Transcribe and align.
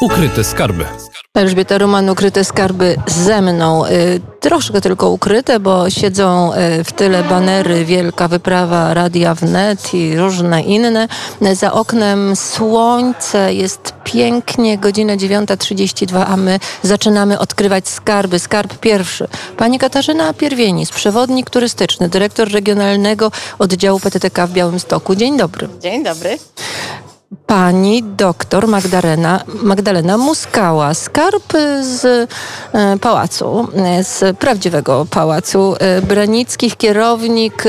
Ukryte 0.00 0.44
skarby. 0.44 0.84
Elżbieta 1.34 1.78
Roman, 1.78 2.10
ukryte 2.10 2.44
skarby 2.44 2.96
ze 3.06 3.42
mną. 3.42 3.86
Y, 3.86 4.20
troszkę 4.40 4.80
tylko 4.80 5.10
ukryte, 5.10 5.60
bo 5.60 5.90
siedzą 5.90 6.52
y, 6.54 6.84
w 6.84 6.92
tyle 6.92 7.22
banery 7.22 7.84
Wielka 7.84 8.28
Wyprawa 8.28 8.94
Radia 8.94 9.34
Wnet 9.34 9.94
i 9.94 10.16
różne 10.16 10.62
inne. 10.62 11.08
Za 11.52 11.72
oknem 11.72 12.36
słońce, 12.36 13.54
jest 13.54 13.94
pięknie, 14.04 14.78
godzina 14.78 15.16
9.32, 15.16 16.24
a 16.28 16.36
my 16.36 16.58
zaczynamy 16.82 17.38
odkrywać 17.38 17.88
skarby. 17.88 18.38
Skarb 18.38 18.78
pierwszy. 18.78 19.28
Pani 19.56 19.78
Katarzyna 19.78 20.34
Pierwienis, 20.34 20.90
przewodnik 20.90 21.50
turystyczny, 21.50 22.08
dyrektor 22.08 22.52
regionalnego 22.52 23.32
oddziału 23.58 24.00
PTTK 24.00 24.46
w 24.46 24.52
Białymstoku. 24.52 25.14
Dzień 25.14 25.36
dobry. 25.36 25.68
Dzień 25.80 26.04
dobry 26.04 26.38
pani 27.46 28.02
doktor 28.02 28.68
Magdalena, 28.68 29.44
Magdalena 29.62 30.18
Muskała, 30.18 30.94
skarb 30.94 31.52
z 31.80 32.04
e, 32.72 32.98
pałacu, 32.98 33.68
e, 33.74 34.04
z 34.04 34.38
prawdziwego 34.38 35.06
pałacu 35.10 35.74
e, 35.78 36.02
Branickich, 36.02 36.76
kierownik 36.76 37.64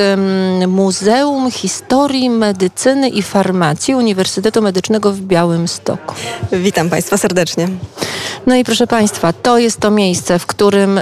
Muzeum 0.67 1.51
Historii, 1.51 2.29
Medycyny 2.29 3.09
i 3.09 3.21
Farmacji 3.21 3.95
Uniwersytetu 3.95 4.61
Medycznego 4.61 5.11
w 5.11 5.21
Białymstoku. 5.21 6.15
Witam 6.51 6.89
Państwa 6.89 7.17
serdecznie. 7.17 7.67
No 8.47 8.55
i 8.55 8.63
proszę 8.63 8.87
Państwa, 8.87 9.33
to 9.33 9.57
jest 9.57 9.79
to 9.79 9.91
miejsce, 9.91 10.39
w 10.39 10.45
którym 10.45 10.99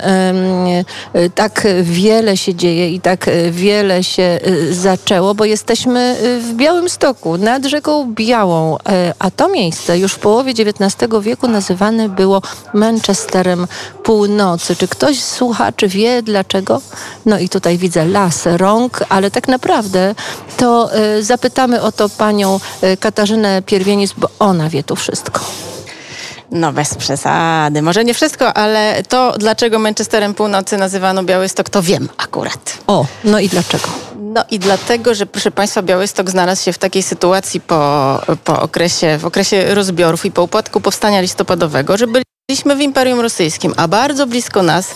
tak 1.36 1.68
wiele 1.82 2.38
się 2.38 2.56
dzieje 2.56 2.90
i 2.90 3.02
tak 3.02 3.30
wiele 3.52 4.04
się 4.04 4.40
zaczęło, 4.72 5.36
bo 5.36 5.46
jesteśmy 5.46 6.16
w 6.42 6.54
Białymstoku, 6.54 7.38
nad 7.38 7.66
rzeką 7.66 8.14
Białą. 8.14 8.78
E, 8.78 9.14
a 9.20 9.32
to 9.32 9.50
miejsce 9.50 10.00
już 10.00 10.14
w 10.14 10.20
połowie 10.20 10.52
XIX 10.52 11.12
wieku 11.22 11.48
nazywane 11.48 12.10
było 12.10 12.42
Manchesterem 12.74 13.68
Północy. 14.04 14.76
Czy 14.76 14.88
ktoś 14.88 15.20
z 15.20 15.36
słuchaczy 15.36 15.88
wie 15.88 16.24
dlaczego? 16.24 16.82
No 17.26 17.40
i 17.40 17.50
tutaj 17.50 17.78
widzę 17.78 18.06
las 18.06 18.46
rąk, 18.46 19.04
ale 19.10 19.32
tak 19.32 19.48
naprawdę 19.48 20.16
to 20.58 20.94
e, 20.94 21.24
zapytamy 21.24 21.82
o 21.82 21.92
to 21.92 22.10
panią 22.10 22.60
e, 22.82 22.98
Katarzynę 22.98 23.62
Pierwienic, 23.62 24.14
bo 24.18 24.30
ona 24.40 24.70
wie 24.70 24.84
tu 24.84 24.96
wszystko. 24.96 25.42
No 26.52 26.74
bez 26.74 26.96
przesady. 26.96 27.82
Może 27.82 28.04
nie 28.04 28.14
wszystko, 28.14 28.54
ale 28.54 29.04
to, 29.04 29.34
dlaczego 29.38 29.80
Manchesterem 29.80 30.34
Północy 30.34 30.78
nazywano 30.78 31.24
Białystok, 31.24 31.70
to 31.70 31.82
wiem 31.82 32.10
akurat. 32.18 32.78
O, 32.88 33.06
no 33.24 33.40
i 33.40 33.50
dlaczego? 33.50 33.88
No 34.22 34.44
i 34.52 34.60
dlatego, 34.60 35.16
że 35.16 35.26
proszę 35.26 35.52
Państwa, 35.52 35.82
Białystok 35.82 36.30
znalazł 36.30 36.64
się 36.64 36.74
w 36.74 36.78
takiej 36.78 37.04
sytuacji 37.04 37.62
po, 37.62 38.22
po 38.44 38.62
okresie, 38.62 39.18
w 39.18 39.26
okresie 39.26 39.76
rozbiorów 39.76 40.26
i 40.26 40.32
po 40.32 40.44
upadku 40.44 40.82
powstania 40.82 41.22
listopadowego, 41.22 41.98
że 41.98 42.08
byli 42.08 42.29
Byliśmy 42.50 42.76
w 42.76 42.82
Imperium 42.82 43.20
Rosyjskim, 43.20 43.74
a 43.78 43.88
bardzo 43.88 44.28
blisko 44.28 44.64
nas, 44.64 44.88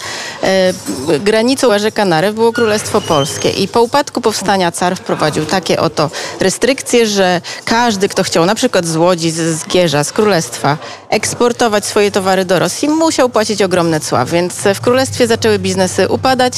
e, 0.44 0.74
granicą 1.20 1.80
Rzeka 1.80 2.06
Narew, 2.06 2.36
było 2.36 2.54
Królestwo 2.54 3.02
Polskie. 3.02 3.50
I 3.50 3.68
po 3.68 3.82
upadku 3.82 4.22
powstania 4.22 4.72
car 4.72 4.96
wprowadził 4.96 5.46
takie 5.46 5.80
oto 5.80 6.10
restrykcje, 6.40 7.08
że 7.08 7.42
każdy, 7.66 8.10
kto 8.10 8.24
chciał 8.24 8.46
na 8.46 8.56
przykład 8.56 8.86
z 8.86 8.96
Łodzi, 8.96 9.32
z, 9.32 9.36
z 9.36 9.68
Gierza, 9.68 10.04
z 10.04 10.12
Królestwa 10.12 10.78
eksportować 11.10 11.86
swoje 11.86 12.12
towary 12.12 12.46
do 12.46 12.60
Rosji, 12.60 12.90
musiał 12.90 13.30
płacić 13.30 13.62
ogromne 13.62 14.00
cła. 14.00 14.26
Więc 14.26 14.54
w 14.76 14.82
Królestwie 14.82 15.28
zaczęły 15.28 15.60
biznesy 15.60 16.08
upadać, 16.08 16.54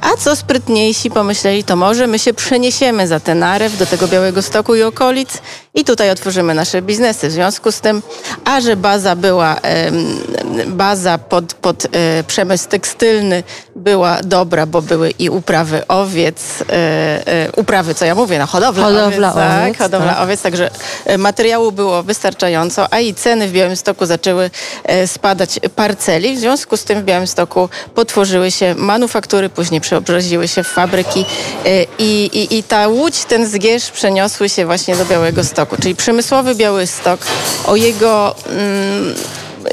a 0.00 0.16
co 0.16 0.36
sprytniejsi 0.36 1.10
pomyśleli, 1.10 1.64
to 1.64 1.76
może 1.76 2.06
my 2.06 2.18
się 2.18 2.34
przeniesiemy 2.34 3.06
za 3.06 3.20
ten 3.20 3.38
Narew 3.38 3.78
do 3.78 3.86
tego 3.86 4.08
Białego 4.08 4.42
Stoku 4.42 4.74
i 4.74 4.82
okolic 4.82 5.30
i 5.76 5.84
tutaj 5.84 6.10
otworzymy 6.10 6.54
nasze 6.54 6.82
biznesy. 6.82 7.28
W 7.28 7.32
związku 7.32 7.72
z 7.72 7.80
tym, 7.80 8.02
a 8.44 8.60
że 8.60 8.76
baza 8.76 9.16
była 9.16 9.56
baza 10.66 11.18
pod, 11.18 11.54
pod 11.54 11.84
e, 11.84 11.88
przemysł 12.26 12.68
tekstylny 12.68 13.42
była 13.76 14.18
dobra, 14.22 14.66
bo 14.66 14.82
były 14.82 15.10
i 15.10 15.30
uprawy 15.30 15.86
owiec, 15.88 16.42
e, 16.60 16.72
e, 17.26 17.52
uprawy, 17.56 17.94
co 17.94 18.04
ja 18.04 18.14
mówię, 18.14 18.38
no 18.38 18.46
hodowla, 18.46 18.84
hodowla 18.84 19.28
owiec, 19.28 19.34
tak, 19.34 19.62
owiec, 19.62 19.78
hodowla 19.78 20.14
tak. 20.14 20.22
owiec, 20.22 20.42
także 20.42 20.70
materiału 21.18 21.72
było 21.72 22.02
wystarczająco, 22.02 22.92
a 22.92 23.00
i 23.00 23.14
ceny 23.14 23.48
w 23.48 23.52
Białymstoku 23.52 24.06
zaczęły 24.06 24.50
spadać 25.06 25.60
parceli. 25.76 26.36
W 26.36 26.38
związku 26.38 26.76
z 26.76 26.84
tym 26.84 27.00
w 27.00 27.04
Białymstoku 27.04 27.68
potworzyły 27.94 28.50
się 28.50 28.74
manufaktury, 28.74 29.48
później 29.48 29.80
przeobraziły 29.80 30.48
się 30.48 30.62
w 30.62 30.68
fabryki 30.68 31.24
i, 31.98 32.30
i, 32.32 32.58
i 32.58 32.62
ta 32.62 32.88
łódź, 32.88 33.24
ten 33.24 33.46
zgierz 33.46 33.90
przeniosły 33.90 34.48
się 34.48 34.66
właśnie 34.66 34.96
do 34.96 35.04
Białego 35.04 35.44
Stoku, 35.44 35.65
czyli 35.82 35.94
przemysłowy 35.94 36.54
Białystok 36.54 37.20
o 37.66 37.76
jego 37.76 38.34
mm, 38.48 39.14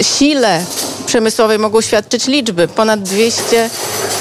sile 0.01 0.65
przemysłowej 1.05 1.59
mogą 1.59 1.81
świadczyć 1.81 2.27
liczby. 2.27 2.67
Ponad 2.67 3.03
200 3.03 3.69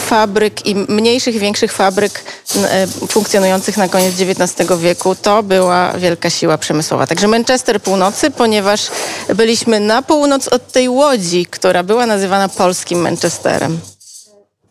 fabryk 0.07 0.67
i 0.67 0.75
mniejszych, 0.75 1.39
większych 1.39 1.73
fabryk 1.73 2.25
e, 2.57 2.87
funkcjonujących 2.87 3.77
na 3.77 3.89
koniec 3.89 4.15
XIX 4.21 4.81
wieku. 4.81 5.15
To 5.15 5.43
była 5.43 5.93
wielka 5.93 6.31
siła 6.31 6.59
przemysłowa. 6.59 7.07
Także 7.07 7.29
Manchester 7.29 7.83
Północy, 7.83 8.31
ponieważ 8.31 8.91
byliśmy 9.35 9.81
na 9.81 10.03
północ 10.03 10.49
od 10.49 10.73
tej 10.73 10.89
łodzi, 10.89 11.47
która 11.47 11.83
była 11.83 12.07
nazywana 12.07 12.49
polskim 12.49 13.01
Manchesterem. 13.01 13.92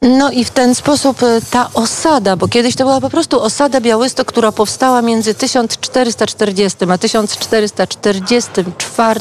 No 0.03 0.31
i 0.31 0.45
w 0.45 0.49
ten 0.49 0.75
sposób 0.75 1.23
e, 1.23 1.41
ta 1.51 1.69
osada, 1.73 2.35
bo 2.35 2.47
kiedyś 2.47 2.75
to 2.75 2.83
była 2.83 3.01
po 3.01 3.09
prostu 3.09 3.41
osada 3.41 3.81
Białystok, 3.81 4.27
która 4.27 4.51
powstała 4.51 5.01
między 5.01 5.33
1440 5.33 6.77
a 6.91 6.97
1444 6.97 9.19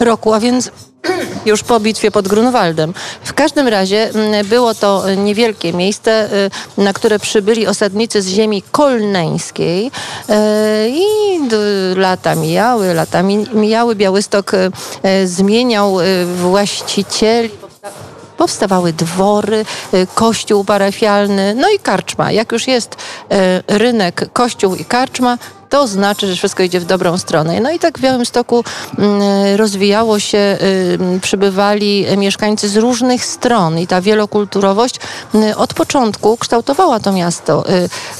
roku, 0.00 0.32
a 0.32 0.40
więc 0.40 0.70
już 1.46 1.62
po 1.62 1.80
bitwie 1.80 2.10
pod 2.10 2.28
Grunwaldem. 2.28 2.94
W 3.24 3.34
każdym 3.34 3.68
razie 3.68 4.10
mm, 4.10 4.46
było 4.46 4.74
to 4.74 5.04
niewielkie 5.16 5.72
miejsce, 5.72 6.28
y, 6.78 6.82
na 6.82 6.92
które 6.92 7.18
przybyli 7.18 7.66
osadnicy 7.66 8.22
z 8.22 8.28
ziemi 8.28 8.62
kolneńskiej 8.62 9.86
y, 9.86 9.90
i 10.88 11.40
lata 11.96 12.34
mijały, 12.34 12.94
lata 12.94 13.22
mijały. 13.52 13.94
Białystok 13.94 14.52
zmieniał 15.24 15.96
właścicieli 16.36 17.50
powstawały 18.40 18.92
dwory, 18.92 19.64
kościół 20.14 20.64
parafialny, 20.64 21.54
no 21.54 21.70
i 21.70 21.78
karczma. 21.78 22.32
Jak 22.32 22.52
już 22.52 22.66
jest 22.66 22.96
rynek, 23.68 24.32
kościół 24.32 24.74
i 24.74 24.84
karczma, 24.84 25.38
to 25.70 25.86
znaczy, 25.86 26.26
że 26.26 26.36
wszystko 26.36 26.62
idzie 26.62 26.80
w 26.80 26.84
dobrą 26.84 27.18
stronę. 27.18 27.60
No 27.60 27.70
i 27.70 27.78
tak 27.78 27.98
w 27.98 28.02
Białymstoku 28.02 28.64
mm, 28.98 29.22
rozwijało 29.56 30.18
się, 30.18 30.58
y, 31.16 31.20
przybywali 31.20 32.06
mieszkańcy 32.16 32.68
z 32.68 32.76
różnych 32.76 33.24
stron 33.24 33.78
i 33.78 33.86
ta 33.86 34.00
wielokulturowość 34.00 34.96
y, 35.34 35.56
od 35.56 35.74
początku 35.74 36.36
kształtowała 36.36 37.00
to 37.00 37.12
miasto. 37.12 37.64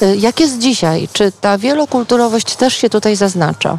Y, 0.03 0.17
jak 0.17 0.41
jest 0.41 0.59
dzisiaj? 0.59 1.09
Czy 1.13 1.33
ta 1.41 1.59
wielokulturowość 1.59 2.57
też 2.57 2.77
się 2.77 2.91
tutaj 2.91 3.17
zaznacza? 3.17 3.79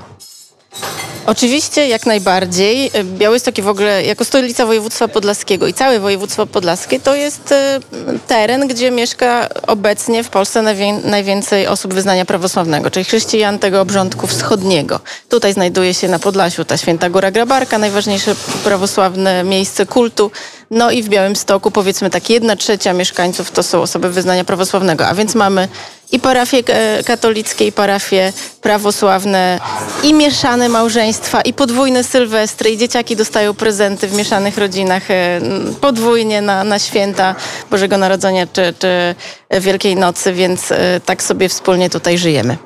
Oczywiście, 1.26 1.88
jak 1.88 2.06
najbardziej. 2.06 2.92
Białystok 3.04 3.58
i 3.58 3.62
w 3.62 3.68
ogóle 3.68 4.04
jako 4.04 4.26
stolica 4.26 4.66
województwa 4.66 5.08
podlaskiego 5.08 5.68
i 5.68 5.74
całe 5.74 6.00
województwo 6.00 6.48
podlaskie 6.48 7.00
to 7.00 7.16
jest 7.16 7.52
e, 7.52 7.80
teren, 8.28 8.68
gdzie 8.68 8.92
mieszka 8.92 9.50
obecnie 9.68 10.24
w 10.24 10.30
Polsce 10.30 10.64
najwięcej 11.04 11.68
osób 11.68 11.94
wyznania 11.94 12.26
prawosławnego, 12.26 12.92
czyli 12.92 13.06
chrześcijan 13.06 13.60
tego 13.60 13.82
obrządku 13.82 14.28
wschodniego. 14.28 15.00
Tutaj 15.30 15.54
znajduje 15.54 15.94
się 15.94 16.08
na 16.08 16.20
Podlasiu 16.20 16.66
ta 16.66 16.78
Święta 16.78 17.10
Góra 17.10 17.32
Grabarka, 17.32 17.78
najważniejsze 17.78 18.36
prawosławne 18.64 19.44
miejsce 19.44 19.86
kultu. 19.86 20.32
No 20.72 20.92
i 20.92 21.04
w 21.04 21.10
Białymstoku 21.10 21.72
powiedzmy 21.72 22.10
tak 22.10 22.30
jedna 22.30 22.56
trzecia 22.56 22.94
mieszkańców 22.94 23.52
to 23.52 23.64
są 23.64 23.82
osoby 23.82 24.10
wyznania 24.10 24.44
prawosławnego, 24.44 25.08
a 25.08 25.16
więc 25.16 25.36
mamy 25.36 25.68
i 26.12 26.20
parafie 26.20 26.64
e, 26.68 27.04
katolickie, 27.04 27.68
i 27.68 27.72
parafie 27.72 28.34
prawosławne, 28.62 29.60
i 30.04 30.14
mieszane 30.14 30.70
małżeństwa, 30.70 31.42
i 31.42 31.54
podwójne 31.54 32.04
sylwestry, 32.04 32.70
i 32.70 32.78
dzieciaki 32.78 33.16
dostają 33.16 33.54
prezenty 33.54 34.08
w 34.08 34.14
mieszanych 34.14 34.58
rodzinach 34.58 35.12
e, 35.12 35.42
podwójnie 35.82 36.42
na, 36.42 36.64
na 36.64 36.80
święta 36.80 37.36
Bożego 37.72 37.98
Narodzenia 37.98 38.48
czy, 38.54 38.74
czy 38.80 39.16
Wielkiej 39.62 39.96
Nocy, 39.96 40.34
więc 40.34 40.72
e, 40.72 41.02
tak 41.06 41.24
sobie 41.24 41.50
wspólnie 41.50 41.90
tutaj 41.90 42.18
żyjemy. 42.18 42.58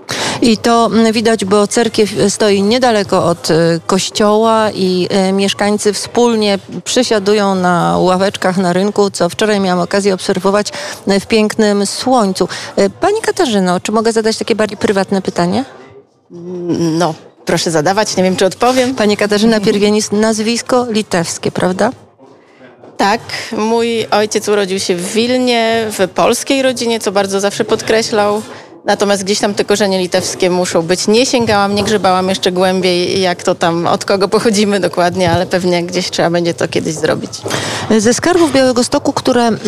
I 0.46 0.58
to 0.58 0.90
widać, 1.12 1.46
bo 1.46 1.68
cerkiew 1.68 2.10
stoi 2.30 2.62
niedaleko 2.64 3.26
od 3.26 3.48
kościoła 3.88 4.72
i 4.74 5.08
mieszkańcy 5.34 5.94
wspólnie 5.94 6.60
przysiadują 6.84 7.56
na 7.56 7.98
ławeczkach 7.98 8.58
na 8.58 8.74
rynku, 8.74 9.12
co 9.12 9.30
wczoraj 9.30 9.60
miałam 9.60 9.80
okazję 9.84 10.14
obserwować 10.14 10.72
w 11.08 11.26
pięknym 11.26 11.86
słońcu. 11.86 12.48
Pani 13.00 13.22
Katarzyno, 13.22 13.80
czy 13.80 13.92
mogę 13.92 14.12
zadać 14.12 14.38
takie 14.38 14.56
bardziej 14.56 14.78
prywatne 14.78 15.22
pytanie? 15.22 15.66
No, 16.80 17.14
proszę 17.46 17.72
zadawać, 17.72 18.18
nie 18.18 18.24
wiem 18.24 18.36
czy 18.36 18.46
odpowiem. 18.46 18.96
Pani 18.96 19.18
Katarzyna 19.18 19.60
Pierwienis, 19.60 20.12
nazwisko 20.12 20.86
litewskie, 20.90 21.52
prawda? 21.52 21.92
Tak, 22.98 23.22
mój 23.58 24.08
ojciec 24.12 24.50
urodził 24.50 24.80
się 24.80 24.96
w 24.96 25.14
Wilnie, 25.14 25.88
w 25.92 26.10
polskiej 26.10 26.62
rodzinie, 26.62 27.00
co 27.00 27.12
bardzo 27.12 27.40
zawsze 27.40 27.66
podkreślał. 27.66 28.42
Natomiast 28.86 29.24
gdzieś 29.24 29.40
tam 29.40 29.54
te 29.54 29.66
korzenie 29.66 30.00
litewskie 30.00 30.50
muszą 30.50 30.82
być. 30.82 31.08
Nie 31.08 31.26
sięgałam, 31.26 31.76
nie 31.76 31.84
grzebałam 31.84 32.30
jeszcze 32.30 32.52
głębiej, 32.52 33.22
jak 33.22 33.44
to 33.44 33.56
tam, 33.56 33.88
od 33.88 34.06
kogo 34.06 34.28
pochodzimy 34.28 34.80
dokładnie, 34.80 35.32
ale 35.32 35.46
pewnie 35.46 35.84
gdzieś 35.84 36.10
trzeba 36.10 36.30
będzie 36.30 36.54
to 36.54 36.68
kiedyś 36.68 36.94
zrobić. 36.94 37.32
Ze 37.98 38.14
skarbów 38.14 38.52
Białego 38.54 38.84
Stoku, 38.84 39.14
które, 39.14 39.48
mm, 39.48 39.60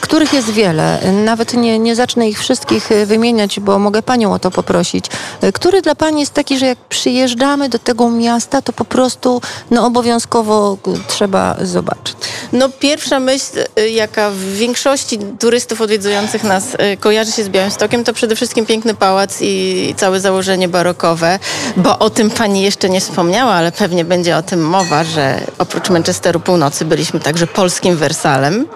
których 0.00 0.32
jest 0.32 0.50
wiele, 0.50 0.98
nawet 1.24 1.54
nie, 1.54 1.78
nie 1.78 1.96
zacznę 1.96 2.28
ich 2.28 2.38
wszystkich 2.38 2.92
y, 2.92 3.06
wymieniać, 3.06 3.60
bo 3.60 3.78
mogę 3.78 4.02
Panią 4.02 4.32
o 4.32 4.38
to 4.38 4.50
poprosić. 4.50 5.06
Y, 5.44 5.52
Który 5.52 5.82
dla 5.82 5.94
Pani 5.94 6.20
jest 6.20 6.34
taki, 6.34 6.58
że 6.58 6.66
jak 6.66 6.78
przyjeżdżamy 6.78 7.68
do 7.68 7.78
tego 7.78 8.10
miasta, 8.10 8.62
to 8.62 8.72
po 8.72 8.84
prostu 8.84 9.40
no, 9.70 9.86
obowiązkowo 9.86 10.78
trzeba 11.08 11.56
zobaczyć? 11.62 12.16
No 12.52 12.68
pierwsza 12.68 13.20
myśl, 13.20 13.58
y, 13.78 13.90
jaka 13.90 14.30
w 14.30 14.38
większości 14.38 15.18
turystów 15.38 15.80
odwiedzujących 15.80 16.44
nas 16.44 16.64
kojarzy 17.00 17.32
się 17.32 17.44
z 17.44 17.48
Białymstokiem, 17.48 18.04
to 18.04 18.12
przede 18.12 18.36
wszystkim 18.36 18.47
piękny 18.66 18.94
pałac 18.94 19.38
i 19.40 19.94
całe 19.96 20.20
założenie 20.20 20.68
barokowe, 20.68 21.38
bo 21.76 21.98
o 21.98 22.10
tym 22.10 22.30
pani 22.30 22.62
jeszcze 22.62 22.88
nie 22.88 23.00
wspomniała, 23.00 23.52
ale 23.52 23.72
pewnie 23.72 24.04
będzie 24.04 24.36
o 24.36 24.42
tym 24.42 24.66
mowa, 24.68 25.04
że 25.04 25.40
oprócz 25.58 25.90
Manchesteru 25.90 26.40
Północy 26.40 26.84
byliśmy 26.84 27.20
także 27.20 27.46
polskim 27.46 27.96
Wersalem. 27.96 28.66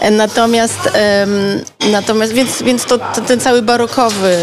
E, 0.00 0.10
Natomiast, 0.10 0.90
em, 0.92 1.60
natomiast 1.90 2.32
więc, 2.32 2.62
więc 2.62 2.84
to, 2.84 2.98
to 2.98 3.20
ten 3.20 3.40
cały 3.40 3.62
barokowy 3.62 4.36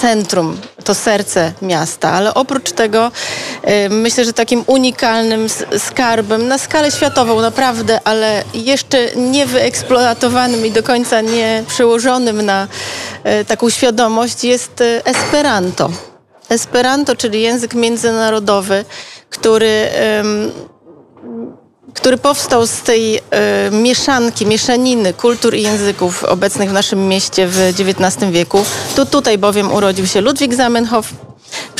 centrum, 0.00 0.56
to 0.84 0.94
serce 0.94 1.52
miasta, 1.62 2.12
ale 2.12 2.34
oprócz 2.34 2.72
tego 2.72 3.12
e, 3.62 3.88
myślę, 3.88 4.24
że 4.24 4.32
takim 4.32 4.64
unikalnym 4.66 5.46
skarbem 5.78 6.48
na 6.48 6.58
skalę 6.58 6.90
światową 6.90 7.40
naprawdę, 7.40 8.00
ale 8.04 8.44
jeszcze 8.54 8.98
nie 9.16 9.46
wyeksploatowanym 9.46 10.66
i 10.66 10.70
do 10.70 10.82
końca 10.82 11.20
nie 11.20 11.64
przełożonym 11.68 12.42
na 12.42 12.68
e, 13.24 13.44
taką 13.44 13.70
świadomość 13.70 14.19
jest 14.42 14.80
e, 14.80 15.06
Esperanto. 15.06 15.90
Esperanto, 16.48 17.16
czyli 17.16 17.42
język 17.42 17.74
międzynarodowy, 17.74 18.84
który 19.30 19.88
który 21.94 22.18
powstał 22.18 22.66
z 22.66 22.82
tej 22.82 23.16
e, 23.16 23.20
mieszanki, 23.70 24.46
mieszaniny 24.46 25.12
kultur 25.12 25.54
i 25.54 25.62
języków 25.62 26.24
obecnych 26.24 26.70
w 26.70 26.72
naszym 26.72 27.08
mieście 27.08 27.46
w 27.46 27.58
XIX 27.58 28.30
wieku. 28.30 28.64
Tu 28.96 29.06
tutaj 29.06 29.38
bowiem 29.38 29.72
urodził 29.72 30.06
się 30.06 30.20
Ludwik 30.20 30.54
Zamenhof. 30.54 31.12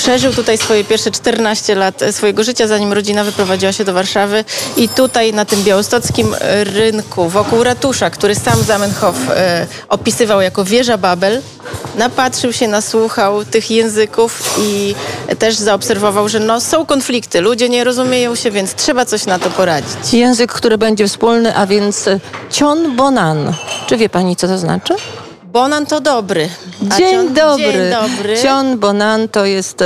Przeżył 0.01 0.33
tutaj 0.33 0.59
swoje 0.59 0.85
pierwsze 0.85 1.11
14 1.11 1.75
lat 1.75 2.03
e, 2.03 2.13
swojego 2.13 2.45
życia, 2.45 2.67
zanim 2.67 2.93
rodzina 2.93 3.25
wyprowadziła 3.25 3.73
się 3.73 3.85
do 3.85 3.93
Warszawy. 3.93 4.45
I 4.77 4.89
tutaj 4.89 5.33
na 5.33 5.45
tym 5.45 5.63
białostockim 5.63 6.37
rynku, 6.65 7.29
wokół 7.29 7.65
ratusza, 7.65 8.11
który 8.11 8.35
sam 8.35 8.63
Zamenhof 8.63 9.17
e, 9.31 9.67
opisywał 9.89 10.41
jako 10.41 10.65
wieża 10.65 10.99
Babel, 10.99 11.43
napatrzył 11.95 12.53
się, 12.53 12.69
nasłuchał 12.69 13.45
tych 13.45 13.71
języków 13.71 14.59
i 14.59 14.95
też 15.39 15.55
zaobserwował, 15.55 16.29
że 16.29 16.41
no, 16.41 16.61
są 16.61 16.87
konflikty, 16.87 17.41
ludzie 17.41 17.69
nie 17.69 17.85
rozumieją 17.85 18.35
się, 18.35 18.51
więc 18.51 18.75
trzeba 18.75 19.05
coś 19.05 19.27
na 19.27 19.39
to 19.39 19.51
poradzić. 19.51 20.13
Język, 20.13 20.53
który 20.53 20.79
będzie 20.79 21.09
wspólny, 21.09 21.57
a 21.57 21.67
więc 21.67 22.09
Cion 22.51 22.97
Bonan. 22.97 23.55
Czy 23.87 23.97
wie 23.97 24.09
Pani, 24.09 24.37
co 24.37 24.49
to 24.49 24.59
znaczy? 24.59 24.95
Bonan 25.53 25.87
to 25.87 26.01
dobry. 26.01 26.49
A 26.91 26.97
Dzień 26.97 27.15
cion- 27.15 27.35
dobry. 27.35 27.73
Dzień 27.73 27.91
dobry. 27.91 28.37
Cion 28.43 28.79
Bonan 28.79 29.29
to 29.29 29.45
jest, 29.45 29.85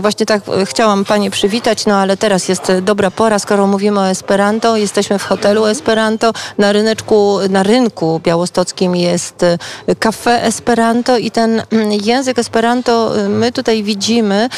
właśnie 0.00 0.26
tak 0.26 0.42
e, 0.48 0.66
chciałam 0.66 1.04
Panie 1.04 1.30
przywitać, 1.30 1.86
no 1.86 1.94
ale 1.94 2.16
teraz 2.16 2.48
jest 2.48 2.70
e, 2.70 2.82
dobra 2.82 3.10
pora, 3.10 3.38
skoro 3.38 3.66
mówimy 3.66 4.00
o 4.00 4.08
Esperanto. 4.08 4.76
Jesteśmy 4.76 5.18
w 5.18 5.24
hotelu 5.24 5.66
Esperanto. 5.66 6.32
Na 6.58 6.72
ryneczku, 6.72 7.38
na 7.50 7.62
rynku 7.62 8.20
białostockim 8.24 8.96
jest 8.96 9.42
e, 9.42 9.58
kafe 9.98 10.42
Esperanto 10.42 11.18
i 11.18 11.30
ten 11.30 11.62
mm, 11.70 11.92
język 11.92 12.38
Esperanto 12.38 13.12
my 13.28 13.52
tutaj 13.52 13.82
widzimy. 13.82 14.48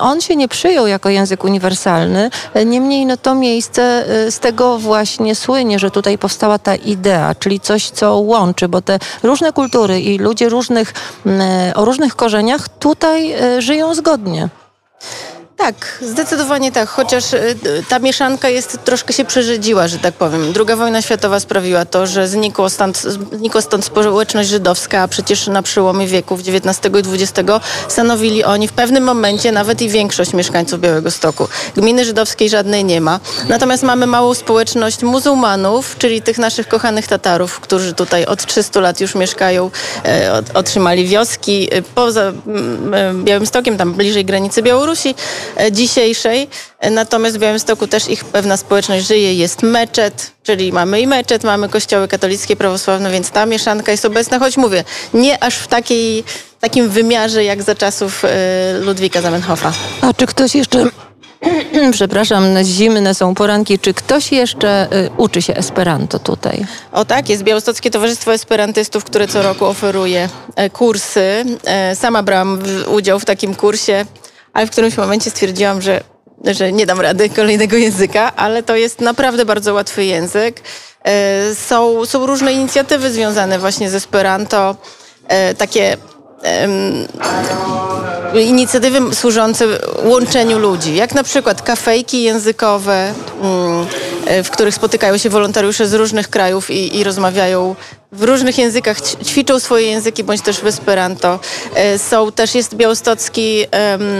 On 0.00 0.20
się 0.20 0.36
nie 0.36 0.48
przyjął 0.48 0.86
jako 0.86 1.08
język 1.08 1.44
uniwersalny. 1.44 2.30
Niemniej 2.66 3.06
no 3.06 3.16
to 3.16 3.34
miejsce 3.34 4.04
z 4.30 4.38
tego 4.38 4.78
właśnie 4.78 5.34
słynie, 5.34 5.78
że 5.78 5.90
tutaj 5.90 6.18
powstała 6.18 6.58
ta 6.58 6.74
idea, 6.74 7.34
czyli 7.34 7.60
coś, 7.60 7.90
co 7.90 8.16
łączy, 8.16 8.68
bo 8.68 8.80
te 8.80 8.98
różne 9.22 9.52
kultury 9.52 9.81
i 9.90 10.18
ludzie 10.18 10.48
różnych, 10.48 10.94
mm, 11.26 11.42
o 11.74 11.84
różnych 11.84 12.16
korzeniach 12.16 12.68
tutaj 12.68 13.32
e, 13.32 13.62
żyją 13.62 13.94
zgodnie. 13.94 14.48
Tak, 15.62 15.98
zdecydowanie 16.00 16.72
tak, 16.72 16.88
chociaż 16.88 17.32
y, 17.32 17.56
ta 17.88 17.98
mieszanka 17.98 18.48
jest 18.48 18.78
troszkę 18.84 19.12
się 19.12 19.24
przerzedziła, 19.24 19.88
że 19.88 19.98
tak 19.98 20.14
powiem. 20.14 20.52
Druga 20.52 20.76
wojna 20.76 21.02
światowa 21.02 21.40
sprawiła 21.40 21.84
to, 21.84 22.06
że 22.06 22.28
znikło 22.28 22.70
stąd, 22.70 23.02
znikła 23.32 23.60
stąd 23.60 23.84
społeczność 23.84 24.48
żydowska, 24.48 25.00
a 25.00 25.08
przecież 25.08 25.46
na 25.46 25.62
przełomie 25.62 26.06
wieków 26.06 26.40
XIX 26.40 26.78
i 26.84 27.22
XX 27.22 27.50
stanowili 27.88 28.44
oni 28.44 28.68
w 28.68 28.72
pewnym 28.72 29.04
momencie 29.04 29.52
nawet 29.52 29.82
i 29.82 29.88
większość 29.88 30.32
mieszkańców 30.32 30.80
Białego 30.80 31.10
Stoku. 31.10 31.48
Gminy 31.76 32.04
żydowskiej 32.04 32.48
żadnej 32.48 32.84
nie 32.84 33.00
ma. 33.00 33.20
Natomiast 33.48 33.82
mamy 33.82 34.06
małą 34.06 34.34
społeczność 34.34 35.02
muzułmanów, 35.02 35.96
czyli 35.98 36.22
tych 36.22 36.38
naszych 36.38 36.68
kochanych 36.68 37.06
Tatarów, 37.06 37.60
którzy 37.60 37.92
tutaj 37.92 38.26
od 38.26 38.46
300 38.46 38.80
lat 38.80 39.00
już 39.00 39.14
mieszkają, 39.14 39.70
e, 40.04 40.42
otrzymali 40.54 41.06
wioski 41.06 41.68
e, 41.72 41.82
poza 41.82 42.22
mm, 42.22 42.94
e, 42.94 43.14
Białymstokiem, 43.24 43.76
tam 43.76 43.92
bliżej 43.92 44.24
granicy 44.24 44.62
Białorusi 44.62 45.14
dzisiejszej. 45.70 46.48
E, 46.80 46.90
Natomiast 46.90 47.36
w 47.36 47.40
Białymstoku 47.40 47.86
też 47.86 48.08
ich 48.08 48.24
pewna 48.24 48.56
społeczność 48.56 49.06
żyje. 49.06 49.34
Jest 49.34 49.62
meczet, 49.62 50.32
czyli 50.42 50.72
mamy 50.72 51.00
i 51.00 51.06
meczet, 51.06 51.44
mamy 51.44 51.68
kościoły 51.68 52.08
katolickie, 52.08 52.56
prawosławne, 52.56 53.10
więc 53.10 53.30
ta 53.30 53.46
mieszanka 53.46 53.92
jest 53.92 54.04
obecna, 54.04 54.38
choć 54.38 54.56
mówię, 54.56 54.84
nie 55.14 55.44
aż 55.44 55.56
w 55.56 55.66
takiej, 55.68 56.24
takim 56.60 56.88
wymiarze 56.88 57.44
jak 57.44 57.62
za 57.62 57.74
czasów 57.74 58.24
e, 58.24 58.28
Ludwika 58.80 59.20
Zamenhofa. 59.22 59.72
A 60.00 60.12
czy 60.14 60.26
ktoś 60.26 60.54
jeszcze, 60.54 60.86
przepraszam, 61.92 62.44
zimne 62.64 63.14
są 63.14 63.34
poranki, 63.34 63.78
czy 63.78 63.94
ktoś 63.94 64.32
jeszcze 64.32 64.88
y, 64.92 65.10
uczy 65.16 65.42
się 65.42 65.54
Esperanto 65.54 66.18
tutaj? 66.18 66.66
O 66.92 67.04
tak, 67.04 67.28
jest 67.28 67.42
Białostockie 67.42 67.90
Towarzystwo 67.90 68.32
Esperantystów, 68.34 69.04
które 69.04 69.28
co 69.28 69.42
roku 69.42 69.64
oferuje 69.64 70.28
e, 70.56 70.70
kursy. 70.70 71.44
E, 71.64 71.96
Sama 71.96 72.22
brałam 72.22 72.58
udział 72.86 73.20
w 73.20 73.24
takim 73.24 73.54
kursie, 73.54 74.04
ale 74.52 74.66
w 74.66 74.70
którymś 74.70 74.96
momencie 74.96 75.30
stwierdziłam, 75.30 75.82
że, 75.82 76.00
że 76.44 76.72
nie 76.72 76.86
dam 76.86 77.00
rady 77.00 77.28
kolejnego 77.28 77.76
języka, 77.76 78.36
ale 78.36 78.62
to 78.62 78.76
jest 78.76 79.00
naprawdę 79.00 79.44
bardzo 79.44 79.74
łatwy 79.74 80.04
język. 80.04 80.60
E, 81.04 81.54
Są, 81.54 82.06
są 82.06 82.26
różne 82.26 82.52
inicjatywy 82.52 83.10
związane 83.10 83.58
właśnie 83.58 83.90
z 83.90 83.94
Esperanto, 83.94 84.76
e, 85.28 85.54
takie 85.54 85.96
inicjatywy 88.40 89.14
służące 89.14 89.66
łączeniu 90.04 90.58
ludzi, 90.58 90.94
jak 90.96 91.14
na 91.14 91.22
przykład 91.22 91.62
kafejki 91.62 92.22
językowe, 92.22 93.14
mm, 93.42 93.86
w 94.44 94.50
których 94.50 94.74
spotykają 94.74 95.18
się 95.18 95.30
wolontariusze 95.30 95.86
z 95.86 95.94
różnych 95.94 96.28
krajów 96.28 96.70
i, 96.70 96.96
i 96.98 97.04
rozmawiają 97.04 97.76
w 98.12 98.22
różnych 98.22 98.58
językach, 98.58 99.00
ćwiczą 99.24 99.60
swoje 99.60 99.86
języki, 99.86 100.24
bądź 100.24 100.40
też 100.40 100.60
w 100.60 100.66
Esperanto. 100.66 101.38
E, 101.74 101.98
Są 101.98 102.32
też, 102.32 102.54
jest 102.54 102.74
Białostocki 102.74 103.66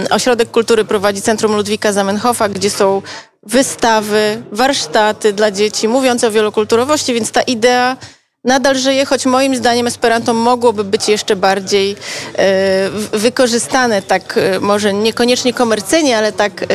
Ośrodek 0.09 0.51
Kultury 0.51 0.85
prowadzi 0.85 1.21
Centrum 1.21 1.55
Ludwika 1.55 1.93
Zamenhofa, 1.93 2.49
gdzie 2.49 2.69
są 2.69 3.01
wystawy, 3.43 4.43
warsztaty 4.51 5.33
dla 5.33 5.51
dzieci 5.51 5.87
mówiące 5.87 6.27
o 6.27 6.31
wielokulturowości, 6.31 7.13
więc 7.13 7.31
ta 7.31 7.41
idea 7.41 7.97
nadal 8.43 8.75
żyje, 8.75 9.05
choć 9.05 9.25
moim 9.25 9.55
zdaniem 9.55 9.87
Esperanto 9.87 10.33
mogłoby 10.33 10.83
być 10.83 11.09
jeszcze 11.09 11.35
bardziej 11.35 11.95
e, 12.37 12.89
wykorzystane, 13.13 14.01
tak 14.01 14.37
e, 14.37 14.59
może 14.59 14.93
niekoniecznie 14.93 15.53
komercyjnie, 15.53 16.17
ale 16.17 16.31
tak, 16.31 16.63
e, 16.63 16.67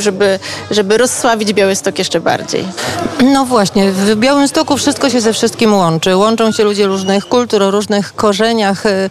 żeby, 0.00 0.38
żeby 0.70 0.98
rozsławić 0.98 1.52
Białystok 1.52 1.98
jeszcze 1.98 2.20
bardziej. 2.20 2.64
No 3.24 3.44
właśnie, 3.44 3.90
w 3.90 4.16
Białymstoku 4.16 4.76
wszystko 4.76 5.10
się 5.10 5.20
ze 5.20 5.32
wszystkim 5.32 5.74
łączy. 5.74 6.16
Łączą 6.16 6.52
się 6.52 6.64
ludzie 6.64 6.86
różnych 6.86 7.26
kultur, 7.26 7.62
o 7.62 7.70
różnych 7.70 8.14
korzeniach 8.14 8.86
y, 8.86 8.88
y, 8.88 9.10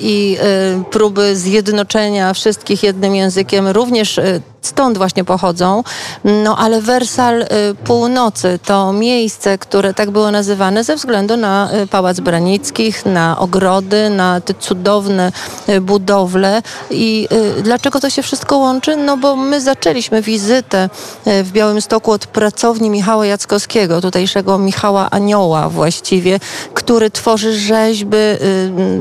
i 0.00 0.36
y, 0.80 0.84
próby 0.90 1.36
zjednoczenia 1.36 2.34
wszystkich 2.34 2.82
jednym 2.82 3.14
językiem 3.14 3.68
również 3.68 4.20
stąd 4.66 4.98
właśnie 4.98 5.24
pochodzą. 5.24 5.82
No 6.24 6.58
ale 6.58 6.80
Wersal 6.80 7.42
y, 7.42 7.46
Północy 7.84 8.58
to 8.66 8.92
miejsce, 8.92 9.58
które 9.58 9.94
tak 9.94 10.10
było 10.10 10.30
nazywane 10.30 10.84
ze 10.84 10.96
względu 10.96 11.36
na 11.36 11.70
y, 11.82 11.86
Pałac 11.86 12.20
Branickich, 12.20 13.06
na 13.06 13.38
ogrody, 13.38 14.10
na 14.10 14.40
te 14.40 14.54
cudowne 14.54 15.32
y, 15.68 15.80
budowle. 15.80 16.62
I 16.90 17.28
dlaczego 17.62 18.00
to 18.00 18.10
się 18.10 18.22
wszystko 18.22 18.58
łączy? 18.58 18.96
No 18.96 19.16
bo 19.16 19.36
my 19.36 19.60
zaczęliśmy 19.60 20.22
wizytę 20.22 20.88
w 21.26 21.50
Białymstoku 21.52 22.10
od 22.10 22.26
pracowni 22.26 22.90
Michała 22.90 23.26
Jackowskiego, 23.26 24.00
tutejszego 24.00 24.58
Michała 24.58 25.10
Anioła 25.10 25.68
właściwie, 25.68 26.40
który 26.74 27.10
tworzy 27.10 27.58
rzeźby 27.58 28.16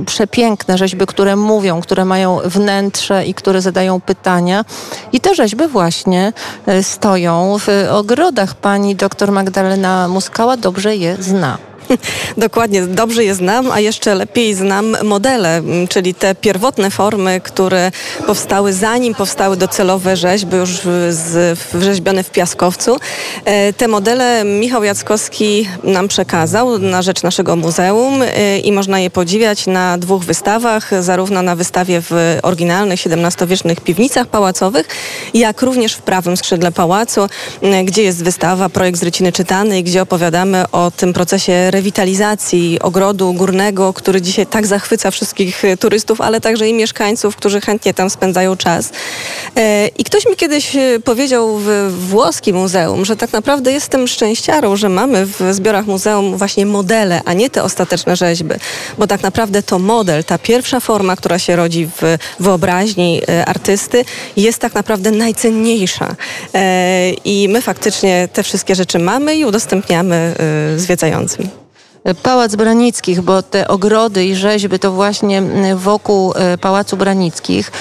przepiękne, 0.05 0.77
rzeźby, 0.77 1.05
które 1.05 1.35
mówią, 1.35 1.81
które 1.81 2.05
mają 2.05 2.39
wnętrze 2.45 3.25
i 3.25 3.33
które 3.33 3.61
zadają 3.61 4.01
pytania. 4.01 4.65
I 5.11 5.19
te 5.19 5.35
rzeźby 5.35 5.52
właśnie 5.67 6.33
y, 6.67 6.83
stoją 6.83 7.57
w 7.59 7.67
ogrodach. 7.91 8.55
Pani 8.55 8.95
doktor 8.95 9.31
Magdalena 9.31 10.07
Muskała 10.07 10.57
dobrze 10.57 10.95
je 10.95 11.15
zna. 11.19 11.72
Dokładnie, 12.37 12.81
dobrze 12.81 13.23
je 13.23 13.35
znam, 13.35 13.71
a 13.71 13.79
jeszcze 13.79 14.15
lepiej 14.15 14.53
znam 14.53 14.97
modele, 15.03 15.61
czyli 15.89 16.13
te 16.13 16.35
pierwotne 16.35 16.91
formy, 16.91 17.41
które 17.41 17.91
powstały 18.27 18.73
zanim 18.73 19.15
powstały 19.15 19.57
docelowe 19.57 20.17
rzeźby 20.17 20.57
już 20.57 20.81
wrzeźbione 21.73 22.23
w 22.23 22.31
Piaskowcu. 22.31 22.97
E, 23.45 23.73
te 23.73 23.87
modele 23.87 24.43
Michał 24.43 24.83
Jackowski 24.83 25.67
nam 25.83 26.07
przekazał 26.07 26.79
na 26.79 27.01
rzecz 27.01 27.23
naszego 27.23 27.55
muzeum 27.55 28.21
e, 28.21 28.59
i 28.59 28.71
można 28.71 28.99
je 28.99 29.09
podziwiać 29.09 29.67
na 29.67 29.97
dwóch 29.97 30.23
wystawach, 30.23 31.03
zarówno 31.03 31.41
na 31.41 31.55
wystawie 31.55 32.01
w 32.01 32.39
oryginalnych 32.43 32.99
XVII-wiecznych 33.07 33.81
piwnicach 33.81 34.27
pałacowych, 34.27 34.87
jak 35.33 35.61
również 35.61 35.93
w 35.93 36.01
prawym 36.01 36.37
skrzydle 36.37 36.71
pałacu, 36.71 37.27
gdzie 37.85 38.03
jest 38.03 38.23
wystawa 38.23 38.69
Projekt 38.69 38.99
z 38.99 39.03
Ryciny 39.03 39.31
Czytanej, 39.31 39.83
gdzie 39.83 40.01
opowiadamy 40.01 40.65
o 40.71 40.91
tym 40.97 41.13
procesie 41.13 41.71
rewitalizacji 41.83 42.79
ogrodu 42.81 43.33
górnego, 43.33 43.93
który 43.93 44.21
dzisiaj 44.21 44.45
tak 44.45 44.67
zachwyca 44.67 45.11
wszystkich 45.11 45.63
turystów, 45.79 46.21
ale 46.21 46.41
także 46.41 46.69
i 46.69 46.73
mieszkańców, 46.73 47.35
którzy 47.35 47.61
chętnie 47.61 47.93
tam 47.93 48.09
spędzają 48.09 48.57
czas. 48.57 48.91
E, 49.55 49.87
I 49.87 50.03
ktoś 50.03 50.25
mi 50.25 50.35
kiedyś 50.35 50.75
e, 50.75 50.99
powiedział 51.03 51.57
w 51.57 51.93
włoskim 52.09 52.55
muzeum, 52.55 53.05
że 53.05 53.15
tak 53.15 53.33
naprawdę 53.33 53.71
jestem 53.71 54.07
szczęściarą, 54.07 54.75
że 54.75 54.89
mamy 54.89 55.25
w 55.25 55.39
zbiorach 55.51 55.85
muzeum 55.85 56.37
właśnie 56.37 56.65
modele, 56.65 57.21
a 57.25 57.33
nie 57.33 57.49
te 57.49 57.63
ostateczne 57.63 58.15
rzeźby, 58.15 58.55
bo 58.97 59.07
tak 59.07 59.23
naprawdę 59.23 59.63
to 59.63 59.79
model, 59.79 60.23
ta 60.23 60.37
pierwsza 60.37 60.79
forma, 60.79 61.15
która 61.15 61.39
się 61.39 61.55
rodzi 61.55 61.85
w 61.85 62.17
wyobraźni 62.39 63.21
e, 63.29 63.45
artysty, 63.45 64.05
jest 64.37 64.59
tak 64.59 64.73
naprawdę 64.73 65.11
najcenniejsza. 65.11 66.15
I 67.25 67.47
my 67.49 67.61
faktycznie 67.61 68.29
te 68.33 68.43
wszystkie 68.43 68.75
rzeczy 68.75 68.99
mamy 68.99 69.35
i 69.35 69.45
udostępniamy 69.45 70.35
zwiedzającym. 70.77 71.63
Pałac 72.23 72.55
Branickich, 72.55 73.21
bo 73.21 73.41
te 73.41 73.67
ogrody 73.67 74.25
i 74.25 74.35
rzeźby 74.35 74.79
to 74.79 74.91
właśnie 74.91 75.41
wokół 75.75 76.33
e, 76.35 76.57
Pałacu 76.57 76.97
Branickich, 76.97 77.71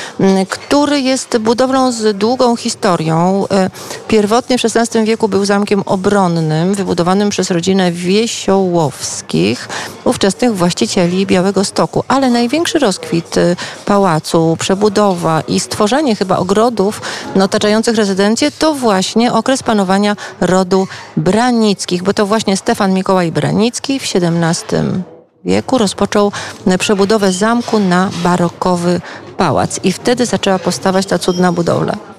który 0.49 1.00
jest 1.00 1.38
budowlą 1.38 1.93
z 1.93 2.17
długą 2.17 2.57
historią. 2.57 3.45
E, 3.50 3.71
pierwotnie 4.09 4.59
w 4.59 4.62
XVI 4.64 5.05
wieku 5.05 5.29
był 5.29 5.45
zamkiem 5.45 5.83
obronnym, 5.87 6.75
wybudowanym 6.75 7.31
przez 7.31 7.50
rodzinę 7.50 7.93
Wiesiołowskich, 7.93 9.69
ówczesnych 10.05 10.57
właścicieli 10.57 11.26
Białego 11.26 11.64
Stoku. 11.64 12.05
Ale 12.09 12.31
największy 12.31 12.79
rozkwit 12.79 13.38
e, 13.38 13.57
pałacu, 13.85 14.57
przebudowa 14.61 15.43
i 15.49 15.61
stworzenie 15.61 16.17
chyba 16.17 16.37
ogrodów 16.37 17.00
otaczających 17.43 17.97
rezydencję 17.97 18.50
to 18.50 18.75
właśnie 18.75 19.33
okres 19.33 19.62
panowania 19.62 20.17
rodu 20.41 20.87
Branickich, 21.17 22.02
bo 22.02 22.14
to 22.14 22.26
właśnie 22.26 22.57
Stefan 22.57 22.95
Mikołaj 22.95 23.33
Branicki 23.33 24.00
w 24.00 24.12
XVII 24.19 25.02
wieku 25.45 25.78
rozpoczął 25.78 26.33
przebudowę 26.78 27.33
zamku 27.33 27.78
na 27.78 28.11
barokowy 28.23 29.00
pałac 29.37 29.81
i 29.85 29.92
wtedy 29.92 30.26
zaczęła 30.26 30.59
powstawać 30.59 31.07
ta 31.07 31.19
cudna 31.19 31.52
budowla. 31.52 32.12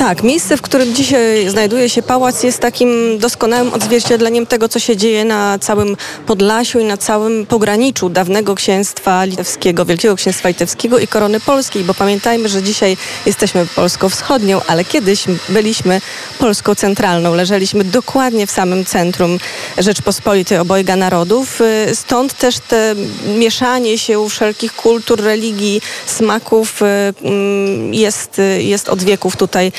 Tak, 0.00 0.22
miejsce, 0.22 0.56
w 0.56 0.62
którym 0.62 0.94
dzisiaj 0.94 1.48
znajduje 1.48 1.88
się 1.88 2.02
pałac, 2.02 2.42
jest 2.42 2.58
takim 2.58 3.18
doskonałym 3.18 3.72
odzwierciedleniem 3.72 4.46
tego, 4.46 4.68
co 4.68 4.78
się 4.78 4.96
dzieje 4.96 5.24
na 5.24 5.58
całym 5.58 5.96
Podlasiu 6.26 6.78
i 6.80 6.84
na 6.84 6.96
całym 6.96 7.46
pograniczu 7.46 8.08
dawnego 8.08 8.54
księstwa 8.54 9.24
litewskiego, 9.24 9.84
Wielkiego 9.84 10.16
Księstwa 10.16 10.48
Litewskiego 10.48 10.98
i 10.98 11.06
Korony 11.06 11.40
Polskiej, 11.40 11.84
bo 11.84 11.94
pamiętajmy, 11.94 12.48
że 12.48 12.62
dzisiaj 12.62 12.96
jesteśmy 13.26 13.66
Polską 13.66 14.08
Wschodnią, 14.08 14.60
ale 14.66 14.84
kiedyś 14.84 15.24
byliśmy 15.48 16.00
Polską 16.38 16.74
Centralną. 16.74 17.34
Leżeliśmy 17.34 17.84
dokładnie 17.84 18.46
w 18.46 18.50
samym 18.50 18.84
centrum 18.84 19.38
Rzeczpospolitej 19.78 20.58
obojga 20.58 20.96
narodów. 20.96 21.60
Stąd 21.94 22.34
też 22.34 22.58
te 22.58 22.94
mieszanie 23.38 23.98
się 23.98 24.28
wszelkich 24.28 24.72
kultur, 24.72 25.20
religii, 25.20 25.80
smaków 26.06 26.80
mm, 26.82 27.94
jest, 27.94 28.40
jest 28.58 28.88
od 28.88 29.02
wieków 29.02 29.36
tutaj 29.36 29.72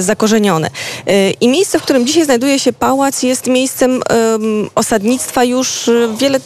zakorzenione. 0.00 0.70
Y, 1.08 1.34
I 1.40 1.48
miejsce, 1.48 1.78
w 1.78 1.82
którym 1.82 2.06
dzisiaj 2.06 2.24
znajduje 2.24 2.58
się 2.58 2.72
pałac, 2.72 3.22
jest 3.22 3.46
miejscem 3.46 4.02
osadnictwa 4.74 5.44
już 5.44 5.90
wiele 6.18 6.40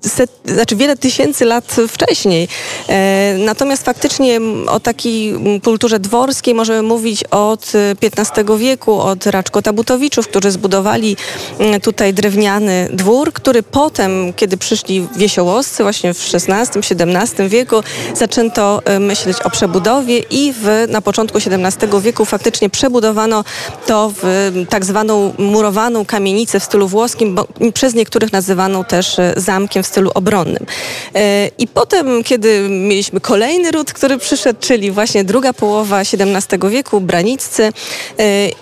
set, 0.00 0.30
znaczy 0.44 0.76
wiele 0.76 0.96
tysięcy 0.96 1.44
lat 1.44 1.76
wcześniej. 1.88 2.48
E, 2.88 3.34
natomiast 3.38 3.84
faktycznie 3.84 4.40
o 4.66 4.80
takiej 4.80 5.34
kulturze 5.64 5.98
dworskiej 5.98 6.54
możemy 6.54 6.82
mówić 6.82 7.24
od 7.24 7.72
XV 8.02 8.58
wieku, 8.58 9.00
od 9.00 9.26
Raczkota 9.26 9.72
Butowiczów, 9.72 10.28
którzy 10.28 10.50
zbudowali 10.50 11.16
mm, 11.58 11.80
tutaj 11.80 12.14
drewniany 12.14 12.88
dwór, 12.92 13.32
który 13.32 13.62
potem, 13.62 14.32
kiedy 14.32 14.56
przyszli 14.56 15.08
wiesiołowscy 15.16 15.82
właśnie 15.82 16.14
w 16.14 16.34
XVI-XVII 16.34 17.48
wieku, 17.48 17.82
zaczęto 18.14 18.82
e, 18.84 18.98
myśleć 18.98 19.42
o 19.42 19.50
przebudowie 19.50 20.18
i 20.18 20.52
w, 20.52 20.86
na 20.88 21.00
początku 21.00 21.38
XVII 21.38 22.00
wieku 22.00 22.24
faktycznie 22.24 22.70
przebudowano 22.70 23.44
to 23.86 24.12
w 24.22 24.52
tak 24.68 24.84
zwaną 24.84 25.32
murowaną 25.38 26.04
kamienicę 26.04 26.60
w 26.60 26.64
stylu 26.64 26.88
włoskim, 26.88 27.34
bo 27.34 27.46
przez 27.74 27.94
niektórych 27.94 28.32
nazywaną 28.32 28.84
też 28.84 29.18
e, 29.18 29.34
w 29.82 29.86
stylu 29.86 30.10
obronnym. 30.14 30.66
E, 31.14 31.50
I 31.58 31.66
potem, 31.68 32.24
kiedy 32.24 32.68
mieliśmy 32.68 33.20
kolejny 33.20 33.70
ród, 33.70 33.92
który 33.92 34.18
przyszedł, 34.18 34.58
czyli 34.60 34.90
właśnie 34.90 35.24
druga 35.24 35.52
połowa 35.52 36.00
XVII 36.00 36.70
wieku, 36.70 37.00
Braniccy, 37.00 37.62
e, 37.62 37.72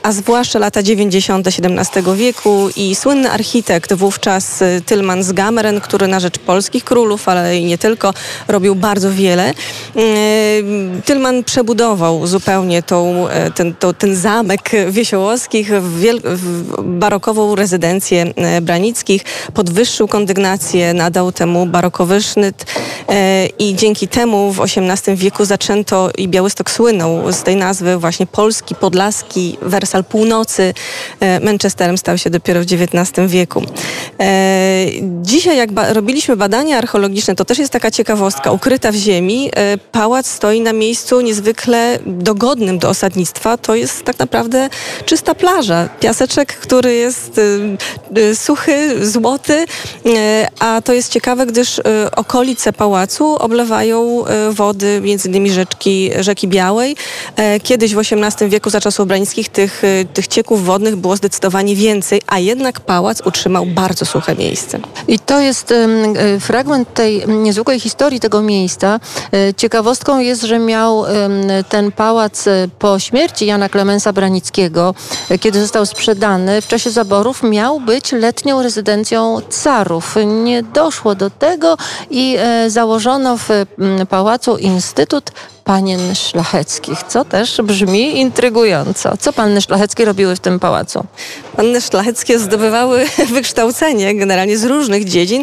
a 0.02 0.12
zwłaszcza 0.12 0.58
lata 0.58 0.82
90. 0.82 1.46
XVII 1.46 2.02
wieku 2.16 2.68
i 2.76 2.94
słynny 2.94 3.30
architekt 3.30 3.92
wówczas 3.92 4.62
e, 4.62 4.80
Tylman 4.80 5.22
z 5.22 5.32
Gameren, 5.32 5.80
który 5.80 6.06
na 6.06 6.20
rzecz 6.20 6.38
polskich 6.38 6.84
królów, 6.84 7.28
ale 7.28 7.58
i 7.58 7.64
nie 7.64 7.78
tylko, 7.78 8.14
robił 8.48 8.74
bardzo 8.74 9.12
wiele. 9.12 9.54
Tylman 11.04 11.44
przebudował 11.44 12.26
zupełnie 12.26 12.82
tą, 12.82 13.26
ten, 13.54 13.74
to, 13.74 13.92
ten 13.92 14.16
zamek 14.16 14.70
Wiesiołowskich 14.90 15.70
w, 15.70 16.00
wiel- 16.00 16.20
w 16.24 16.82
barokową 16.82 17.54
rezydencję 17.54 18.34
Branickich, 18.62 19.22
podwyższył 19.54 20.08
kondygnację, 20.08 20.94
nadał 20.98 21.32
temu 21.32 21.66
barokowy 21.66 22.22
sznyt 22.22 22.66
e, 23.08 23.46
i 23.46 23.74
dzięki 23.74 24.08
temu 24.08 24.52
w 24.52 24.60
XVIII 24.60 25.16
wieku 25.16 25.44
zaczęto 25.44 26.10
i 26.18 26.28
Białystok 26.28 26.70
słynął 26.70 27.32
z 27.32 27.42
tej 27.42 27.56
nazwy 27.56 27.96
właśnie 27.96 28.26
Polski, 28.26 28.74
Podlaski, 28.74 29.58
Wersal 29.62 30.04
Północy. 30.04 30.74
E, 31.20 31.40
Manchesterem 31.40 31.98
stał 31.98 32.18
się 32.18 32.30
dopiero 32.30 32.60
w 32.60 32.64
XIX 32.72 33.30
wieku. 33.30 33.62
E, 34.20 34.86
dzisiaj 35.22 35.56
jak 35.56 35.72
ba 35.72 35.92
robiliśmy 35.92 36.36
badania 36.36 36.78
archeologiczne, 36.78 37.34
to 37.34 37.44
też 37.44 37.58
jest 37.58 37.72
taka 37.72 37.90
ciekawostka, 37.90 38.50
ukryta 38.52 38.92
w 38.92 38.94
ziemi, 38.94 39.50
pałac 39.92 40.26
stoi 40.26 40.60
na 40.60 40.72
miejscu 40.72 41.20
niezwykle 41.20 41.98
dogodnym 42.06 42.78
do 42.78 42.88
osadnictwa. 42.88 43.56
To 43.56 43.74
jest 43.74 44.04
tak 44.04 44.18
naprawdę 44.18 44.68
czysta 45.04 45.34
plaża. 45.34 45.88
Piaseczek, 46.00 46.56
który 46.56 46.94
jest 46.94 47.40
suchy, 48.34 49.06
złoty, 49.06 49.66
a 50.58 50.80
to 50.88 50.92
jest 50.92 51.12
ciekawe, 51.12 51.46
gdyż 51.46 51.78
y, 51.78 51.82
okolice 52.16 52.72
pałacu 52.72 53.36
oblewają 53.36 54.24
y, 54.26 54.52
wody, 54.52 55.00
między 55.04 55.28
innymi 55.28 55.50
rzeczki, 55.50 56.10
rzeki 56.20 56.48
Białej. 56.48 56.96
E, 57.36 57.60
kiedyś 57.60 57.94
w 57.94 57.98
XVIII 57.98 58.50
wieku 58.50 58.70
za 58.70 58.80
czasów 58.80 59.00
Obrańskich 59.00 59.48
tych, 59.48 59.84
y, 59.84 60.06
tych 60.14 60.28
cieków 60.28 60.64
wodnych 60.64 60.96
było 60.96 61.16
zdecydowanie 61.16 61.76
więcej, 61.76 62.22
a 62.26 62.38
jednak 62.38 62.80
pałac 62.80 63.20
utrzymał 63.20 63.66
bardzo 63.66 64.06
suche 64.06 64.34
miejsce. 64.34 64.78
I 65.08 65.18
to 65.18 65.40
jest 65.40 65.74
fragment 66.40 66.94
tej 66.94 67.28
niezwykłej 67.28 67.80
historii 67.80 68.20
tego 68.20 68.42
miejsca. 68.42 69.00
E, 69.32 69.54
ciekawostką 69.54 70.18
jest, 70.18 70.42
że 70.42 70.58
miał 70.58 71.04
ten 71.68 71.92
pałac 71.92 72.46
e, 72.46 72.68
po 72.78 72.98
śmierci 72.98 73.46
Jana 73.46 73.68
Klemensa 73.68 74.12
Branickiego, 74.12 74.94
kiedy 75.40 75.60
został 75.60 75.86
sprzedany 75.86 76.62
w 76.62 76.66
czasie 76.66 76.90
zaborów, 76.90 77.42
miał 77.42 77.80
być 77.80 78.12
letnią 78.12 78.62
rezydencją 78.62 79.40
carów. 79.50 80.14
Nie 80.26 80.62
doszło 80.78 81.14
do 81.14 81.30
tego 81.30 81.76
i 82.10 82.36
e, 82.38 82.70
założono 82.70 83.36
w 83.36 83.48
pałacu 84.08 84.56
Instytut 84.56 85.30
panien 85.68 86.14
szlacheckich, 86.14 86.98
co 87.08 87.24
też 87.24 87.60
brzmi 87.62 88.18
intrygująco. 88.18 89.16
Co 89.20 89.32
panny 89.32 89.60
szlacheckie 89.60 90.04
robiły 90.04 90.36
w 90.36 90.40
tym 90.40 90.60
pałacu? 90.60 91.04
Panny 91.56 91.80
szlacheckie 91.80 92.38
zdobywały 92.38 93.06
wykształcenie 93.34 94.14
generalnie 94.14 94.58
z 94.58 94.64
różnych 94.64 95.04
dziedzin, 95.04 95.42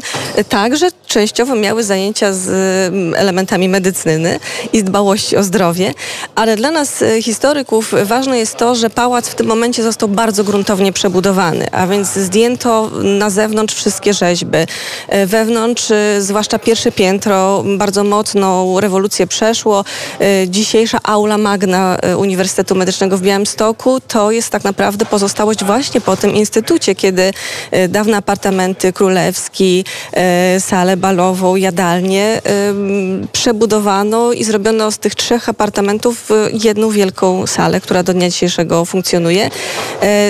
także 0.49 0.89
częściowo 1.07 1.55
miały 1.55 1.83
zajęcia 1.83 2.33
z 2.33 2.47
mm, 2.47 3.15
elementami 3.15 3.69
medycyny 3.69 4.39
i 4.73 4.83
dbałości 4.83 5.37
o 5.37 5.43
zdrowie, 5.43 5.93
ale 6.35 6.55
dla 6.55 6.71
nas 6.71 7.01
e, 7.01 7.21
historyków 7.21 7.93
ważne 8.03 8.39
jest 8.39 8.57
to, 8.57 8.75
że 8.75 8.89
pałac 8.89 9.29
w 9.29 9.35
tym 9.35 9.47
momencie 9.47 9.83
został 9.83 10.09
bardzo 10.09 10.43
gruntownie 10.43 10.93
przebudowany, 10.93 11.67
a 11.71 11.87
więc 11.87 12.13
zdjęto 12.13 12.91
na 13.03 13.29
zewnątrz 13.29 13.75
wszystkie 13.75 14.13
rzeźby. 14.13 14.57
E, 15.07 15.25
wewnątrz, 15.25 15.91
e, 15.91 16.21
zwłaszcza 16.21 16.59
pierwsze 16.59 16.91
piętro, 16.91 17.63
bardzo 17.77 18.03
mocną 18.03 18.79
rewolucję 18.79 19.27
przeszło. 19.27 19.83
Dzisiejsza 20.47 20.99
aula 21.03 21.37
magna 21.37 21.97
Uniwersytetu 22.17 22.75
Medycznego 22.75 23.17
w 23.17 23.21
Białymstoku 23.21 23.99
to 24.07 24.31
jest 24.31 24.49
tak 24.49 24.63
naprawdę 24.63 25.05
pozostałość 25.05 25.63
właśnie 25.63 26.01
po 26.01 26.17
tym 26.17 26.35
instytucie, 26.35 26.95
kiedy 26.95 27.33
dawne 27.89 28.17
apartamenty 28.17 28.93
królewski, 28.93 29.85
salę 30.59 30.97
balową, 30.97 31.55
jadalnię 31.55 32.41
przebudowano 33.31 34.31
i 34.31 34.43
zrobiono 34.43 34.91
z 34.91 34.97
tych 34.97 35.15
trzech 35.15 35.49
apartamentów 35.49 36.29
jedną 36.63 36.89
wielką 36.89 37.47
salę, 37.47 37.81
która 37.81 38.03
do 38.03 38.13
dnia 38.13 38.29
dzisiejszego 38.29 38.85
funkcjonuje. 38.85 39.49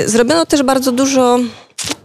Zrobiono 0.06 0.46
też 0.46 0.63
bardzo 0.63 0.92
dużo 0.92 1.39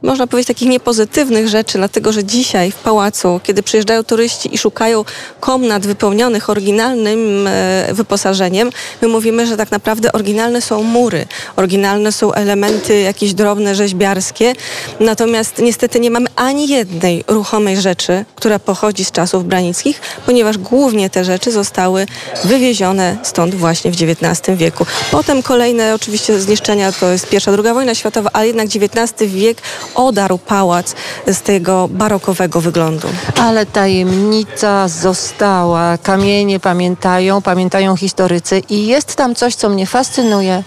można 0.03 0.27
powiedzieć, 0.27 0.49
takich 0.49 0.69
niepozytywnych 0.69 1.49
rzeczy, 1.49 1.79
dlatego 1.79 2.13
że 2.13 2.25
dzisiaj 2.25 2.71
w 2.71 2.75
pałacu, 2.75 3.41
kiedy 3.43 3.63
przyjeżdżają 3.63 4.05
turyści 4.05 4.55
i 4.55 4.59
szukają 4.59 5.05
komnat 5.41 5.87
wypełnionych 5.87 6.51
oryginalnym 6.51 7.47
e, 7.47 7.89
wyposażeniem, 7.93 8.71
my 9.03 9.09
mówimy, 9.09 9.47
że 9.47 9.57
tak 9.57 9.71
naprawdę 9.71 10.13
oryginalne 10.13 10.63
są 10.63 10.83
mury, 10.83 11.27
oryginalne 11.57 12.13
są 12.13 12.33
elementy 12.33 13.01
jakieś 13.01 13.35
drobne, 13.35 13.75
rzeźbiarskie, 13.75 14.53
natomiast 15.01 15.59
niestety 15.59 16.01
nie 16.01 16.11
mamy 16.11 16.27
ani 16.37 16.69
jednej 16.69 17.25
ruchomej 17.29 17.81
rzeczy, 17.81 18.25
która 18.35 18.59
pochodzi 18.59 19.05
z 19.05 19.13
czasów 19.13 19.45
branickich, 19.45 20.01
ponieważ 20.27 20.59
głównie 20.59 21.11
te 21.11 21.25
rzeczy 21.25 21.53
zostały 21.53 22.07
wywiezione 22.45 23.19
stąd 23.23 23.55
właśnie 23.55 23.91
w 23.91 23.95
XIX 24.03 24.59
wieku. 24.59 24.87
Potem 25.11 25.43
kolejne 25.43 25.95
oczywiście 25.95 26.41
zniszczenia 26.41 26.93
to 26.93 27.11
jest 27.11 27.29
pierwsza, 27.29 27.53
druga 27.53 27.75
wojna 27.75 27.95
światowa, 27.95 28.31
ale 28.33 28.47
jednak 28.47 28.67
XIX 28.67 29.33
wiek 29.33 29.63
odarł 29.95 30.39
pałac 30.39 30.95
z 31.27 31.43
tego 31.43 31.89
barokowego 31.89 32.61
wyglądu. 32.61 33.09
Ale 33.41 33.67
tajemnica 33.67 34.89
została. 34.89 35.99
Kamienie 35.99 36.61
pamiętają, 36.61 37.43
pamiętają 37.43 37.97
historycy 37.97 38.63
i 38.69 38.87
jest 38.87 39.17
tam 39.17 39.35
coś, 39.35 39.55
co 39.55 39.69
mnie 39.69 39.87
fascynuje. 39.87 40.63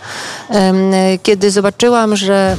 Kiedy 1.24 1.52
zobaczyłam, 1.52 2.16
że 2.16 2.58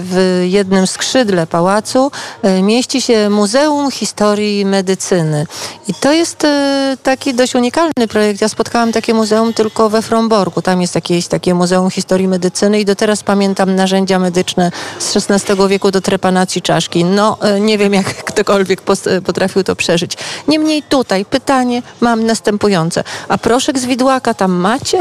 w 0.00 0.44
jednym 0.48 0.86
skrzydle 0.86 1.46
pałacu 1.46 2.10
e, 2.42 2.62
mieści 2.62 3.00
się 3.00 3.30
Muzeum 3.30 3.90
Historii 3.90 4.66
Medycyny. 4.66 5.46
I 5.88 5.94
to 5.94 6.12
jest 6.12 6.44
e, 6.44 6.96
taki 7.02 7.34
dość 7.34 7.54
unikalny 7.54 8.08
projekt. 8.08 8.40
Ja 8.40 8.48
spotkałam 8.48 8.92
takie 8.92 9.14
muzeum 9.14 9.52
tylko 9.52 9.90
we 9.90 10.02
Fromborgu. 10.02 10.62
Tam 10.62 10.82
jest 10.82 10.94
jakieś 10.94 11.26
takie 11.26 11.54
Muzeum 11.54 11.90
Historii 11.90 12.28
Medycyny 12.28 12.80
i 12.80 12.84
do 12.84 12.96
teraz 12.96 13.22
pamiętam 13.22 13.74
narzędzia 13.74 14.18
medyczne 14.18 14.70
z 14.98 15.16
XVI 15.16 15.68
wieku 15.68 15.90
do 15.90 16.00
trepanacji 16.04 16.62
czaszki. 16.62 17.04
No, 17.04 17.38
e, 17.40 17.60
nie 17.60 17.78
wiem, 17.78 17.94
jak 17.94 18.06
ktokolwiek 18.24 18.82
e, 19.06 19.20
potrafił 19.20 19.64
to 19.64 19.76
przeżyć. 19.76 20.16
Niemniej 20.48 20.82
tutaj 20.82 21.24
pytanie 21.24 21.82
mam 22.00 22.26
następujące. 22.26 23.04
A 23.28 23.38
proszek 23.38 23.78
z 23.78 23.84
widłaka 23.84 24.34
tam 24.34 24.52
macie? 24.52 24.98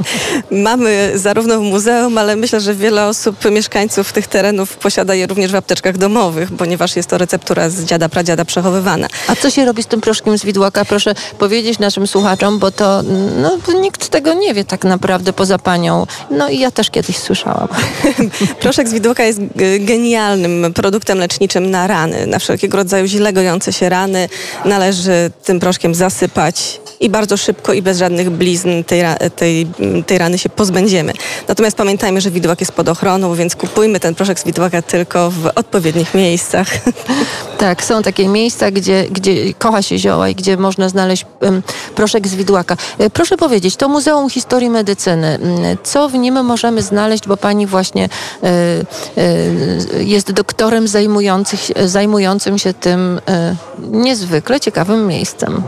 Mamy 0.50 1.12
zarówno 1.14 1.58
w 1.58 1.62
muzeum, 1.62 2.18
ale 2.18 2.36
myślę, 2.36 2.60
że 2.60 2.74
wiele 2.74 3.06
osób, 3.06 3.36
mieszkańców 3.50 4.12
tych 4.12 4.26
terenów 4.26 4.76
posiada 4.76 5.14
je 5.14 5.26
również 5.26 5.52
w 5.52 5.54
apteczkach 5.54 5.98
domowych, 5.98 6.48
ponieważ 6.58 6.96
jest 6.96 7.08
to 7.08 7.18
receptura 7.18 7.70
z 7.70 7.84
dziada, 7.84 8.08
pradziada 8.08 8.44
przechowywana. 8.44 9.06
A 9.28 9.36
co 9.36 9.50
się 9.50 9.64
robi 9.64 9.82
z 9.82 9.86
tym 9.86 10.00
proszkiem 10.00 10.38
z 10.38 10.44
widłaka? 10.44 10.84
Proszę 10.84 11.14
powiedzieć 11.38 11.78
naszym 11.78 12.06
słuchaczom, 12.06 12.58
bo 12.58 12.70
to 12.70 13.02
no, 13.42 13.58
nikt 13.80 14.08
tego 14.08 14.34
nie 14.34 14.54
wie 14.54 14.64
tak 14.64 14.84
naprawdę 14.84 15.32
poza 15.32 15.58
panią. 15.58 16.06
No 16.30 16.48
i 16.48 16.58
ja 16.58 16.70
też 16.70 16.90
kiedyś 16.90 17.18
słyszałam. 17.18 17.68
Proszek 18.60 18.88
z 18.88 18.92
widłaka 18.92 19.24
jest 19.24 19.40
produktem 20.74 21.18
leczniczym 21.18 21.70
na 21.70 21.86
rany, 21.86 22.26
na 22.26 22.38
wszelkiego 22.38 22.76
rodzaju 22.76 23.06
źle 23.06 23.32
gojące 23.32 23.72
się 23.72 23.88
rany. 23.88 24.28
Należy 24.64 25.30
tym 25.44 25.60
proszkiem 25.60 25.94
zasypać 25.94 26.80
i 27.00 27.08
bardzo 27.08 27.36
szybko 27.36 27.72
i 27.72 27.82
bez 27.82 27.98
żadnych 27.98 28.30
blizn 28.30 28.84
tej, 28.84 29.02
tej, 29.36 29.66
tej 30.06 30.18
rany 30.18 30.38
się 30.38 30.48
pozbędziemy. 30.48 31.12
Natomiast 31.48 31.76
pamiętajmy, 31.76 32.20
że 32.20 32.30
widłak 32.30 32.60
jest 32.60 32.72
pod 32.72 32.88
ochroną, 32.88 33.34
więc 33.34 33.56
kupujmy 33.56 34.00
ten 34.00 34.14
proszek 34.14 34.40
z 34.40 34.44
widłaka 34.44 34.82
tylko 34.82 35.30
w 35.30 35.46
odpowiednich 35.54 36.14
miejscach. 36.14 36.68
Tak, 37.64 37.84
są 37.84 38.02
takie 38.02 38.28
miejsca, 38.28 38.70
gdzie, 38.70 39.06
gdzie 39.10 39.54
kocha 39.54 39.82
się 39.82 39.98
zioła 39.98 40.28
i 40.28 40.34
gdzie 40.34 40.56
można 40.56 40.88
znaleźć 40.88 41.26
proszek 41.94 42.28
z 42.28 42.34
widłaka. 42.34 42.76
E, 42.98 43.10
proszę 43.10 43.36
powiedzieć, 43.36 43.76
to 43.76 43.88
Muzeum 43.88 44.30
Historii 44.30 44.70
Medycyny, 44.70 45.38
co 45.82 46.08
w 46.08 46.14
nim 46.14 46.44
możemy 46.44 46.82
znaleźć, 46.82 47.26
bo 47.28 47.36
pani 47.36 47.66
właśnie 47.66 48.04
y, 48.04 48.48
y, 49.96 50.04
jest 50.04 50.32
doktorem 50.32 50.86
zajmującym 51.84 52.58
się 52.58 52.74
tym 52.74 53.20
niezwykle 53.90 54.60
ciekawym 54.60 55.06
miejscem. 55.06 55.62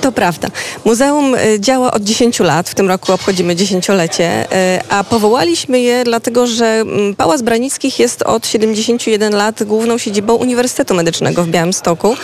To 0.00 0.12
prawda. 0.12 0.48
Muzeum 0.84 1.36
działa 1.58 1.92
od 1.92 2.02
10 2.02 2.40
lat, 2.40 2.68
w 2.68 2.74
tym 2.74 2.88
roku 2.88 3.12
obchodzimy 3.12 3.56
dziesięciolecie, 3.56 4.46
a 4.88 5.04
powołaliśmy 5.04 5.80
je 5.80 6.04
dlatego, 6.04 6.46
że 6.46 6.84
Pałac 7.16 7.42
Branickich 7.42 7.98
jest 7.98 8.22
od 8.22 8.46
71 8.46 9.34
lat 9.36 9.64
główną 9.64 9.98
siedzibą 9.98 10.34
Uniwersytetu 10.34 10.94
Medycznego 10.94 11.33
w 11.42 11.48
Białymstoku. 11.48 12.16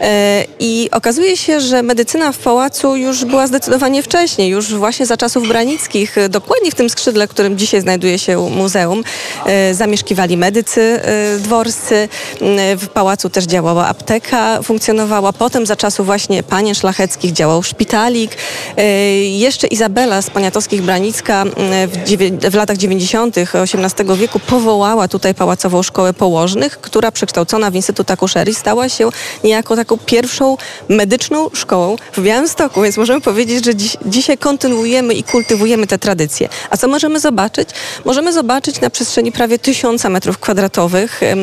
E, 0.00 0.44
I 0.60 0.88
okazuje 0.92 1.36
się, 1.36 1.60
że 1.60 1.82
medycyna 1.82 2.32
w 2.32 2.38
pałacu 2.38 2.96
już 2.96 3.24
była 3.24 3.46
zdecydowanie 3.46 4.02
wcześniej, 4.02 4.50
już 4.50 4.74
właśnie 4.74 5.06
za 5.06 5.16
czasów 5.16 5.48
branickich, 5.48 6.16
dokładnie 6.28 6.70
w 6.70 6.74
tym 6.74 6.90
skrzydle, 6.90 7.26
w 7.26 7.30
którym 7.30 7.58
dzisiaj 7.58 7.80
znajduje 7.80 8.18
się 8.18 8.50
muzeum, 8.50 9.04
e, 9.46 9.74
zamieszkiwali 9.74 10.36
medycy 10.36 10.80
e, 10.80 11.38
dworscy. 11.38 12.08
W 12.76 12.88
pałacu 12.88 13.30
też 13.30 13.44
działała 13.44 13.86
apteka, 13.86 14.62
funkcjonowała. 14.62 15.32
Potem 15.32 15.66
za 15.66 15.76
czasów 15.76 16.06
właśnie 16.06 16.42
panien 16.42 16.74
szlacheckich 16.74 17.32
działał 17.32 17.62
szpitalik. 17.62 18.36
Jeszcze 19.30 19.66
Izabela 19.66 20.22
z 20.22 20.30
Poniatowskich 20.30 20.82
Branicka 20.82 21.44
w, 21.86 22.50
w 22.50 22.54
latach 22.54 22.76
90. 22.76 23.36
XVIII 23.38 24.16
wieku 24.16 24.38
powołała 24.38 25.08
tutaj 25.08 25.34
Pałacową 25.34 25.82
Szkołę 25.82 26.14
Położnych, 26.14 26.80
która 26.80 27.12
przekształcona 27.12 27.70
w 27.70 27.74
Instytut 27.74 28.10
Stała 28.54 28.88
się 28.88 29.08
niejako 29.44 29.76
taką 29.76 29.98
pierwszą 29.98 30.56
medyczną 30.88 31.50
szkołą 31.52 31.96
w 32.12 32.22
Białymstoku, 32.22 32.82
więc 32.82 32.96
możemy 32.96 33.20
powiedzieć, 33.20 33.64
że 33.64 33.74
dziś, 33.74 33.96
dzisiaj 34.06 34.38
kontynuujemy 34.38 35.14
i 35.14 35.24
kultywujemy 35.24 35.86
te 35.86 35.98
tradycje. 35.98 36.48
A 36.70 36.76
co 36.76 36.88
możemy 36.88 37.20
zobaczyć? 37.20 37.68
Możemy 38.04 38.32
zobaczyć 38.32 38.80
na 38.80 38.90
przestrzeni 38.90 39.32
prawie 39.32 39.58
tysiąca 39.58 40.08
metrów 40.08 40.38
kwadratowych 40.38 41.22
e, 41.22 41.36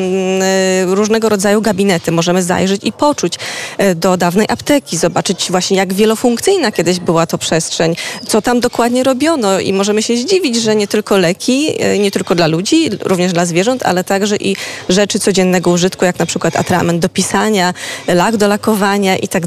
różnego 0.86 1.28
rodzaju 1.28 1.62
gabinety. 1.62 2.12
Możemy 2.12 2.42
zajrzeć 2.42 2.84
i 2.84 2.92
poczuć 2.92 3.34
e, 3.78 3.94
do 3.94 4.16
dawnej 4.16 4.46
apteki, 4.48 4.96
zobaczyć 4.96 5.46
właśnie 5.50 5.76
jak 5.76 5.94
wielofunkcyjna 5.94 6.72
kiedyś 6.72 7.00
była 7.00 7.26
to 7.26 7.38
przestrzeń, 7.38 7.96
co 8.28 8.42
tam 8.42 8.60
dokładnie 8.60 9.02
robiono 9.02 9.60
i 9.60 9.72
możemy 9.72 10.02
się 10.02 10.16
zdziwić, 10.16 10.56
że 10.56 10.76
nie 10.76 10.88
tylko 10.88 11.16
leki, 11.16 11.74
e, 11.78 11.98
nie 11.98 12.10
tylko 12.10 12.34
dla 12.34 12.46
ludzi, 12.46 12.90
również 13.00 13.32
dla 13.32 13.46
zwierząt, 13.46 13.82
ale 13.82 14.04
także 14.04 14.36
i 14.36 14.56
rzeczy 14.88 15.18
codziennego 15.18 15.70
użytku, 15.70 16.04
jak 16.04 16.18
na 16.18 16.26
przykład 16.26 16.56
atrament 16.78 17.02
do 17.02 17.08
pisania, 17.08 17.74
lak 18.08 18.36
do 18.36 18.48
lakowania 18.48 19.16
i 19.16 19.28
tak. 19.28 19.42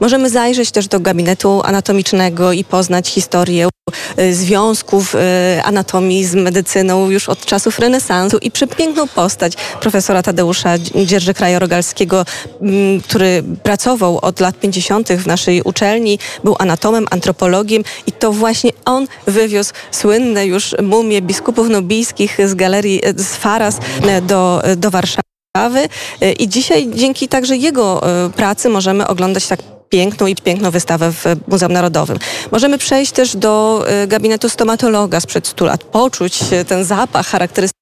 Możemy 0.00 0.30
zajrzeć 0.30 0.70
też 0.70 0.88
do 0.88 1.00
gabinetu 1.00 1.60
anatomicznego 1.64 2.52
i 2.52 2.64
poznać 2.64 3.08
historię 3.08 3.68
y, 4.18 4.34
związków 4.34 5.14
y, 5.14 5.18
anatomii 5.64 6.24
z 6.24 6.34
medycyną 6.34 7.10
już 7.10 7.28
od 7.28 7.46
czasów 7.46 7.78
renesansu 7.78 8.38
i 8.38 8.50
przepiękną 8.50 9.08
postać 9.08 9.52
profesora 9.80 10.22
Tadeusza 10.22 10.78
Dzierży-Kraja-Rogalskiego, 10.78 12.24
mm, 12.60 13.00
który 13.00 13.42
pracował 13.62 14.18
od 14.18 14.40
lat 14.40 14.60
50. 14.60 15.08
w 15.12 15.26
naszej 15.26 15.62
uczelni, 15.62 16.18
był 16.44 16.56
anatomem, 16.58 17.06
antropologiem 17.10 17.82
i 18.06 18.12
to 18.12 18.32
właśnie 18.32 18.70
on 18.84 19.06
wywiózł 19.26 19.72
słynne 19.90 20.46
już 20.46 20.74
mumie 20.82 21.22
biskupów 21.22 21.68
nobijskich 21.68 22.38
z 22.44 22.54
galerii 22.54 23.00
z 23.16 23.36
Faras 23.36 23.78
do, 24.22 24.62
do 24.76 24.90
Warszawy. 24.90 25.27
E, 26.20 26.32
I 26.32 26.48
dzisiaj 26.48 26.88
dzięki 26.94 27.28
także 27.28 27.56
jego 27.56 28.02
e, 28.26 28.30
pracy 28.30 28.68
możemy 28.68 29.06
oglądać 29.06 29.46
tak 29.46 29.60
piękną 29.88 30.26
i 30.26 30.36
piękną 30.36 30.70
wystawę 30.70 31.12
w 31.12 31.24
Muzeum 31.48 31.72
Narodowym. 31.72 32.18
Możemy 32.52 32.78
przejść 32.78 33.12
też 33.12 33.36
do 33.36 33.84
e, 33.86 34.06
gabinetu 34.06 34.48
stomatologa 34.48 35.20
sprzed 35.20 35.46
100 35.46 35.64
lat, 35.64 35.84
poczuć 35.84 36.40
ten 36.68 36.84
zapach 36.84 37.26
charakterystyczny 37.26 37.77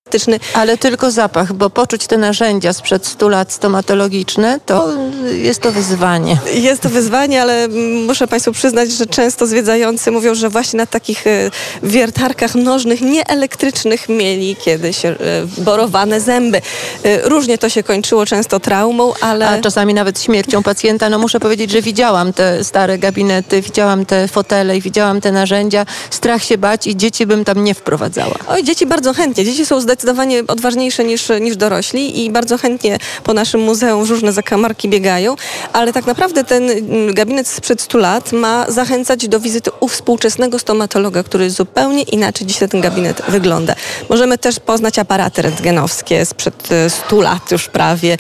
ale 0.55 0.79
tylko 0.79 1.11
zapach, 1.11 1.53
bo 1.53 1.71
poczuć 1.71 2.07
te 2.07 2.19
narzędzia 2.19 2.73
sprzed 2.73 3.07
100 3.07 3.29
lat 3.29 3.53
stomatologiczne, 3.53 4.61
to 4.67 4.89
jest 5.33 5.61
to 5.61 5.73
wyzwanie. 5.73 6.39
Jest 6.55 6.83
to 6.83 6.89
wyzwanie, 6.89 7.43
ale 7.43 7.69
muszę 8.07 8.27
Państwu 8.27 8.53
przyznać, 8.53 8.91
że 8.91 9.07
często 9.07 9.47
zwiedzający 9.47 10.11
mówią, 10.11 10.35
że 10.35 10.49
właśnie 10.49 10.77
na 10.77 10.87
takich 10.87 11.27
e, 11.27 11.51
wiertarkach 11.83 12.55
nożnych, 12.55 13.01
nieelektrycznych 13.01 14.09
mieli 14.09 14.57
kiedyś 14.57 15.05
e, 15.05 15.17
borowane 15.59 16.21
zęby. 16.21 16.61
E, 17.03 17.29
różnie 17.29 17.59
to 17.59 17.69
się 17.69 17.83
kończyło, 17.83 18.27
często 18.27 18.61
traumą, 18.61 19.13
ale... 19.21 19.49
A 19.49 19.61
czasami 19.61 19.95
nawet 19.95 20.23
śmiercią 20.23 20.63
pacjenta. 20.63 21.11
No 21.11 21.19
muszę 21.19 21.41
powiedzieć, 21.41 21.71
że 21.71 21.83
widziałam 21.83 22.33
te 22.33 22.65
stare 22.65 22.99
gabinety, 22.99 23.63
widziałam 23.63 24.07
te 24.07 24.29
fotele 24.29 24.77
i 24.77 24.81
widziałam 24.81 25.21
te 25.21 25.33
narzędzia. 25.33 25.87
Strach 26.11 26.45
się 26.45 26.59
bać 26.59 26.87
i 26.87 26.97
dzieci 26.97 27.27
bym 27.27 27.45
tam 27.45 27.65
nie 27.65 27.75
wprowadzała. 27.75 28.35
Oj, 28.49 28.65
dzieci 28.65 28.87
bardzo 28.87 29.15
chętnie. 29.15 29.45
Dzieci 29.45 29.67
są 29.67 29.81
zdecydowanie 29.81 29.96
zdecydowanie 29.97 30.43
odważniejsze 30.49 31.05
niż, 31.05 31.29
niż 31.41 31.57
dorośli 31.57 32.25
i 32.25 32.31
bardzo 32.31 32.59
chętnie 32.59 32.99
po 33.25 33.35
naszym 33.35 33.61
muzeum 33.61 34.05
różne 34.05 34.33
zakamarki 34.33 34.89
biegają, 34.89 35.37
ale 35.73 35.93
tak 35.93 36.07
naprawdę 36.07 36.45
ten 36.45 36.71
mm, 36.71 37.15
gabinet 37.15 37.49
sprzed 37.49 37.81
100 37.81 37.99
lat 37.99 38.33
ma 38.33 38.67
zachęcać 38.69 39.29
do 39.29 39.41
wizyty 39.41 39.71
u 39.81 39.89
współczesnego 39.89 40.59
stomatologa, 40.59 41.23
który 41.23 41.51
zupełnie 41.51 42.03
inaczej 42.03 42.47
dzisiaj 42.47 42.69
ten 42.69 42.81
gabinet 42.81 43.23
wygląda. 43.29 43.75
Możemy 44.09 44.39
też 44.39 44.61
poznać 44.61 44.99
aparaty 44.99 45.43
rentgenowskie 45.43 46.27
sprzed 46.27 46.69
100 47.07 47.21
lat 47.21 47.51
już 47.51 47.69
prawie, 47.69 48.19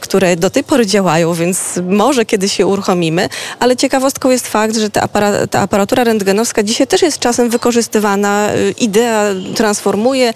które 0.00 0.36
do 0.36 0.50
tej 0.50 0.64
pory 0.64 0.86
działają, 0.86 1.34
więc 1.34 1.58
może 1.90 2.24
kiedy 2.24 2.48
się 2.48 2.66
uruchomimy, 2.66 3.28
ale 3.58 3.76
ciekawostką 3.76 4.30
jest 4.30 4.48
fakt, 4.48 4.76
że 4.76 4.90
ta, 4.90 5.02
apara 5.02 5.46
ta 5.46 5.60
aparatura 5.60 6.04
rentgenowska 6.04 6.62
dzisiaj 6.62 6.86
też 6.86 7.02
jest 7.02 7.18
czasem 7.18 7.50
wykorzystywana. 7.50 8.48
Idea 8.78 9.24
transformuje 9.54 10.32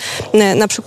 na 0.56 0.68
przykład 0.68 0.77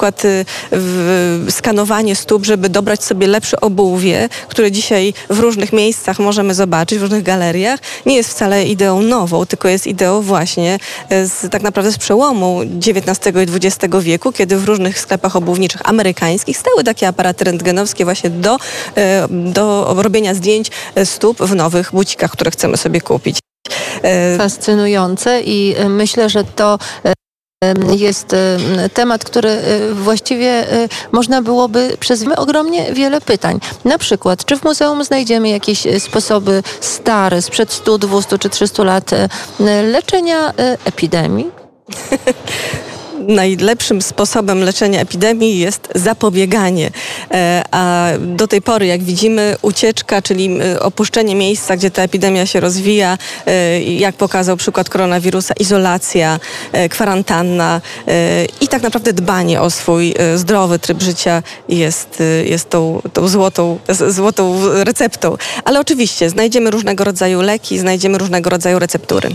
skanowanie 1.50 2.16
stóp, 2.16 2.46
żeby 2.46 2.70
dobrać 2.70 3.04
sobie 3.04 3.28
lepsze 3.28 3.62
obuwie, 3.62 4.30
które 4.48 4.72
dzisiaj 4.72 5.14
w 5.30 5.40
różnych 5.40 5.74
miejscach 5.74 6.20
możemy 6.20 6.54
zobaczyć, 6.54 7.00
w 7.00 7.02
różnych 7.02 7.24
galeriach. 7.24 7.80
Nie 8.06 8.16
jest 8.16 8.30
wcale 8.30 8.66
ideą 8.66 9.02
nową, 9.02 9.46
tylko 9.46 9.68
jest 9.68 9.88
ideą 9.88 10.22
właśnie 10.22 10.80
z, 11.10 11.52
tak 11.52 11.62
naprawdę 11.62 11.92
z 11.92 11.98
przełomu 11.98 12.60
XIX 12.62 13.36
i 13.36 13.68
XX 13.68 13.96
wieku, 14.00 14.32
kiedy 14.32 14.58
w 14.58 14.66
różnych 14.66 15.00
sklepach 15.00 15.36
obuwniczych 15.36 15.90
amerykańskich 15.90 16.58
stały 16.58 16.84
takie 16.84 17.08
aparaty 17.08 17.44
rentgenowskie 17.44 18.06
właśnie 18.06 18.30
do, 18.30 18.58
e, 18.96 19.28
do 19.30 19.94
robienia 19.98 20.34
zdjęć 20.34 20.72
stóp 21.06 21.38
w 21.42 21.56
nowych 21.56 21.92
bucikach, 21.94 22.32
które 22.32 22.52
chcemy 22.52 22.78
sobie 22.78 23.02
kupić. 23.02 23.38
Fascynujące 24.38 25.42
i 25.42 25.76
myślę, 25.90 26.30
że 26.30 26.44
to 26.44 26.80
jest 27.98 28.36
temat, 28.94 29.24
który 29.24 29.58
właściwie 29.94 30.66
można 31.12 31.42
byłoby 31.42 31.98
przez 32.00 32.26
ogromnie 32.38 32.94
wiele 32.94 33.22
pytań. 33.22 33.60
Na 33.86 33.98
przykład, 33.98 34.46
czy 34.46 34.58
w 34.58 34.64
muzeum 34.64 35.04
znajdziemy 35.04 35.50
jakieś 35.50 35.88
sposoby 36.00 36.64
stare, 36.82 37.42
sprzed 37.42 37.72
100, 37.72 37.98
200 37.98 38.40
czy 38.40 38.50
300 38.50 38.84
lat 38.84 39.12
leczenia 39.84 40.54
epidemii? 40.86 41.52
najlepszym 43.28 44.02
sposobem 44.02 44.64
leczenia 44.64 45.00
epidemii 45.00 45.60
jest 45.60 45.90
zapobieganie. 45.96 46.92
E, 47.32 47.64
a 47.72 48.08
do 48.20 48.48
tej 48.48 48.62
pory, 48.62 48.86
jak 48.86 49.04
widzimy, 49.04 49.56
ucieczka, 49.62 50.22
czyli 50.22 50.50
opuszczenie 50.80 51.36
miejsca, 51.36 51.78
gdzie 51.78 51.92
ta 51.92 52.02
epidemia 52.02 52.46
się 52.46 52.60
rozwija, 52.60 53.18
e, 53.46 53.82
jak 53.84 54.16
pokazał 54.16 54.58
przykład 54.58 54.90
koronawirusa, 54.90 55.54
izolacja, 55.60 56.40
e, 56.72 56.90
kwarantanna 56.90 57.82
i 58.62 58.68
tak 58.68 58.82
naprawdę 58.82 59.14
dbanie 59.14 59.62
o 59.62 59.70
swój 59.70 60.16
zdrowy 60.36 60.80
tryb 60.80 61.02
życia 61.02 61.44
jest, 61.70 62.24
jest 62.46 62.70
tą, 62.70 63.02
tą 63.14 63.28
złotą, 63.28 63.80
złotą 64.08 64.60
receptą. 64.84 65.38
Ale 65.64 65.80
oczywiście 65.80 66.30
znajdziemy 66.30 66.72
różnego 66.72 67.04
rodzaju 67.04 67.42
leki, 67.42 67.80
znajdziemy 67.80 68.18
różnego 68.18 68.50
rodzaju 68.50 68.80
receptury. 68.80 69.30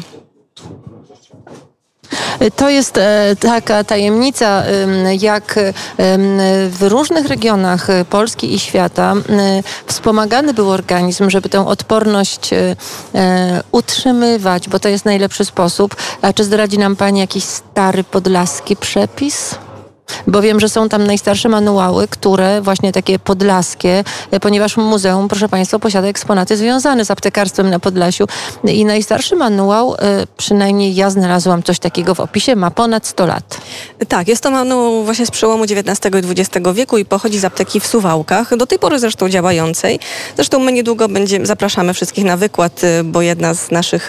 To 2.56 2.70
jest 2.70 2.98
e, 2.98 3.36
taka 3.40 3.84
tajemnica, 3.84 4.62
jak 5.20 5.58
w 6.68 6.78
różnych 6.80 7.26
regionach 7.26 7.88
Polski 8.10 8.54
i 8.54 8.58
świata 8.58 9.14
wspomagany 9.86 10.54
był 10.54 10.70
organizm, 10.70 11.30
żeby 11.30 11.48
tę 11.48 11.66
odporność 11.66 12.52
e, 12.52 12.76
e, 13.14 13.62
utrzymywać, 13.72 14.68
bo 14.68 14.78
to 14.78 14.88
jest 14.88 15.04
najlepszy 15.04 15.44
sposób. 15.44 15.96
A 16.22 16.32
czy 16.32 16.44
zdradzi 16.44 16.78
nam 16.78 16.96
Pani 16.96 17.20
jakiś 17.20 17.44
stary 17.44 18.04
podlaski 18.04 18.76
przepis? 18.76 19.54
Bo 20.26 20.42
wiem, 20.42 20.60
że 20.60 20.68
są 20.68 20.88
tam 20.88 21.06
najstarsze 21.06 21.48
manuały, 21.48 22.08
które 22.08 22.60
właśnie 22.62 22.92
takie 22.92 23.18
podlaskie, 23.18 24.04
e, 24.30 24.40
ponieważ 24.40 24.76
muzeum, 24.76 25.28
proszę 25.28 25.48
Państwa, 25.48 25.78
posiada 25.78 26.08
eksponaty 26.08 26.56
związane 26.56 27.04
z 27.04 27.10
aptekarstwem 27.10 27.70
na 27.70 27.78
Podlasiu 27.78 28.24
i 28.64 28.84
najstarszy 28.84 29.36
manuał, 29.36 29.94
e, 29.94 29.98
przynajmniej 30.36 30.94
ja 30.94 31.10
znalazłam 31.10 31.62
coś 31.62 31.78
takiego 31.78 32.14
w 32.14 32.20
opisie, 32.20 32.56
ma 32.56 32.70
ponad 32.70 33.06
100 33.06 33.26
lat. 33.26 33.60
Tak, 34.08 34.28
jest 34.28 34.42
to 34.42 34.50
manuał 34.50 35.04
właśnie 35.04 35.26
z 35.26 35.30
przełomu 35.30 35.64
XIX 35.64 36.00
i 36.14 36.40
XX 36.40 36.66
wieku 36.74 36.98
i 36.98 37.04
pochodzi 37.04 37.38
z 37.38 37.44
apteki 37.44 37.80
w 37.80 37.86
Suwałkach, 37.86 38.56
do 38.56 38.66
tej 38.66 38.78
pory 38.78 38.98
zresztą 38.98 39.28
działającej. 39.28 40.00
Zresztą 40.36 40.58
my 40.58 40.72
niedługo 40.72 41.08
będziemy, 41.08 41.46
zapraszamy 41.46 41.94
wszystkich 41.94 42.24
na 42.24 42.36
wykład, 42.36 42.84
e, 42.84 43.04
bo 43.04 43.22
jedna 43.22 43.54
z 43.54 43.70
naszych 43.70 44.08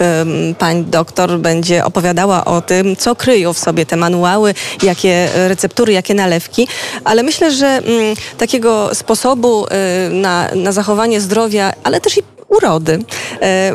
pań 0.60 0.86
doktor 0.86 1.40
będzie 1.40 1.86
opowiadała 1.86 2.46
o 2.46 2.62
tym, 2.62 2.96
co 2.96 3.16
kryją 3.16 3.54
w 3.54 3.60
sobie 3.60 3.86
te 3.86 3.96
manuały, 3.96 4.54
jakie 4.84 5.30
receptury 5.48 5.87
jakie 5.92 6.14
nalewki, 6.14 6.68
ale 7.04 7.24
myślę, 7.24 7.52
że 7.52 7.68
mm, 7.68 8.16
takiego 8.38 8.96
sposobu 8.96 9.66
y, 9.66 9.70
na, 10.10 10.50
na 10.56 10.72
zachowanie 10.72 11.22
zdrowia, 11.22 11.74
ale 11.84 12.02
też 12.02 12.18
i 12.18 12.37
urody. 12.50 13.00
E, 13.42 13.72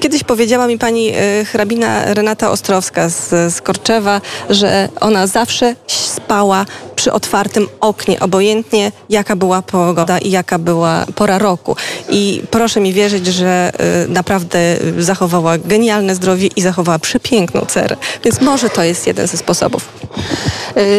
kiedyś 0.00 0.24
powiedziała 0.24 0.66
mi 0.66 0.78
pani 0.78 1.10
e, 1.10 1.44
hrabina 1.44 2.14
Renata 2.14 2.50
Ostrowska 2.50 3.08
z, 3.08 3.54
z 3.54 3.60
Korczewa, 3.60 4.20
że 4.50 4.88
ona 5.00 5.26
zawsze 5.26 5.76
spała 5.86 6.66
przy 6.96 7.12
otwartym 7.12 7.68
oknie, 7.80 8.20
obojętnie 8.20 8.92
jaka 9.08 9.36
była 9.36 9.62
pogoda 9.62 10.18
i 10.18 10.30
jaka 10.30 10.58
była 10.58 11.06
pora 11.14 11.38
roku. 11.38 11.76
I 12.08 12.42
proszę 12.50 12.80
mi 12.80 12.92
wierzyć, 12.92 13.26
że 13.26 13.72
e, 13.78 14.08
naprawdę 14.08 14.58
zachowała 14.98 15.58
genialne 15.58 16.14
zdrowie 16.14 16.48
i 16.56 16.62
zachowała 16.62 16.98
przepiękną 16.98 17.60
cerę. 17.60 17.96
Więc 18.24 18.40
może 18.40 18.70
to 18.70 18.82
jest 18.82 19.06
jeden 19.06 19.26
ze 19.26 19.36
sposobów. 19.36 19.88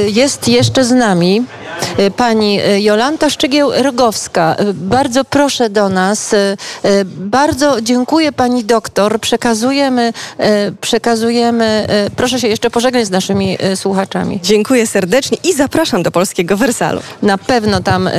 Jest 0.08 0.48
jeszcze 0.48 0.86
z 0.86 0.92
nami 0.92 1.44
pani 2.18 2.60
Jolanta 2.80 3.28
Szczygieł-Rogowska. 3.28 4.56
Bardzo 4.74 5.24
proszę 5.26 5.70
do 5.70 5.90
nas 5.90 6.36
bardzo 7.34 7.82
dziękuję 7.82 8.32
pani 8.32 8.64
doktor. 8.64 9.20
Przekazujemy, 9.20 10.14
e, 10.38 10.72
przekazujemy. 10.72 11.66
E, 11.66 12.10
proszę 12.10 12.40
się 12.40 12.48
jeszcze 12.48 12.70
pożegnać 12.70 13.06
z 13.06 13.10
naszymi 13.10 13.58
e, 13.60 13.76
słuchaczami. 13.76 14.40
Dziękuję 14.44 14.88
serdecznie 14.88 15.38
i 15.44 15.54
zapraszam 15.54 16.04
do 16.04 16.12
polskiego 16.12 16.58
wersalu. 16.58 17.02
Na 17.22 17.38
pewno 17.38 17.82
tam 17.82 18.10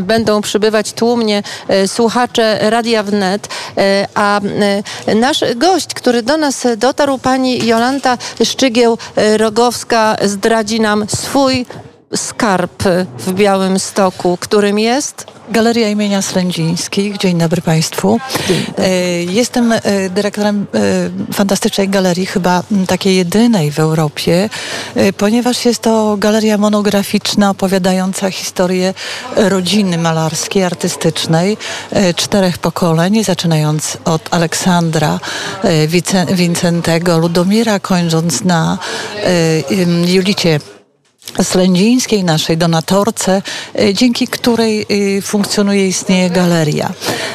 będą 0.00 0.40
przybywać 0.40 0.92
tłumnie 0.92 1.42
słuchacze 1.86 2.58
Radia 2.70 3.02
Wnet, 3.02 3.48
a 4.14 4.40
nasz 5.16 5.44
gość, 5.56 5.86
który 5.94 6.22
do 6.22 6.36
nas 6.36 6.66
dotarł, 6.76 7.18
pani 7.18 7.66
Jolanta 7.66 8.18
Szczygieł-Rogowska, 8.40 10.16
zdradzi 10.24 10.80
nam 10.80 11.06
swój 11.08 11.66
skarb 12.16 12.82
w 13.18 13.32
Białym 13.32 13.78
Stoku, 13.78 14.38
którym 14.40 14.78
jest? 14.78 15.26
Galeria 15.48 15.88
imienia 15.88 16.22
Slędzińskich. 16.22 17.18
Dzień 17.18 17.38
dobry 17.38 17.62
Państwu. 17.62 18.20
E, 18.78 18.90
jestem 19.22 19.72
e, 19.72 19.80
dyrektorem 20.10 20.66
e, 20.74 21.32
fantastycznej 21.32 21.88
galerii, 21.88 22.26
chyba 22.26 22.62
takiej 22.86 23.16
jedynej 23.16 23.70
w 23.70 23.78
Europie, 23.78 24.50
ponieważ 25.16 25.64
jest 25.64 25.82
to 25.82 26.16
galeria 26.18 26.58
monograficzna 26.58 27.50
opowiadająca 27.50 28.30
historię 28.30 28.94
rodziny 29.36 29.98
malarskiej, 29.98 30.64
artystycznej, 30.64 31.56
czterech 32.16 32.58
pokoleń, 32.58 33.24
zaczynając 33.24 33.98
od 34.04 34.34
Aleksandra 34.34 35.20
Wincentego, 36.32 37.18
Ludomira, 37.18 37.80
kończąc 37.80 38.44
na 38.44 38.78
Julicie 40.06 40.60
Slędzińskiej, 41.42 42.24
naszej 42.24 42.56
donatorce, 42.56 43.42
e, 43.78 43.94
dzięki 43.94 44.28
której 44.28 44.86
e, 45.18 45.22
funkcjonuje, 45.22 45.88
istnieje 45.88 46.30
galeria. 46.30 46.92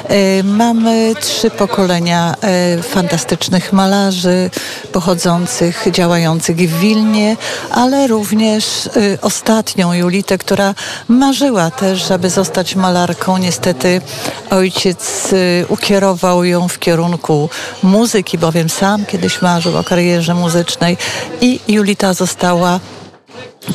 E, 0.07 0.43
mamy 0.43 1.13
trzy 1.21 1.49
pokolenia 1.49 2.35
fantastycznych 2.83 3.73
malarzy 3.73 4.49
pochodzących, 4.91 5.85
działających 5.91 6.57
w 6.57 6.79
Wilnie, 6.79 7.37
ale 7.71 8.07
również 8.07 8.89
ostatnią 9.21 9.93
Julitę, 9.93 10.37
która 10.37 10.75
marzyła 11.07 11.71
też, 11.71 12.07
żeby 12.07 12.29
zostać 12.29 12.75
malarką. 12.75 13.37
Niestety 13.37 14.01
ojciec 14.49 15.27
ukierował 15.67 16.43
ją 16.43 16.67
w 16.67 16.79
kierunku 16.79 17.49
muzyki, 17.83 18.37
bowiem 18.37 18.69
sam 18.69 19.05
kiedyś 19.05 19.41
marzył 19.41 19.77
o 19.77 19.83
karierze 19.83 20.33
muzycznej 20.33 20.97
i 21.41 21.59
Julita 21.67 22.13
została 22.13 22.79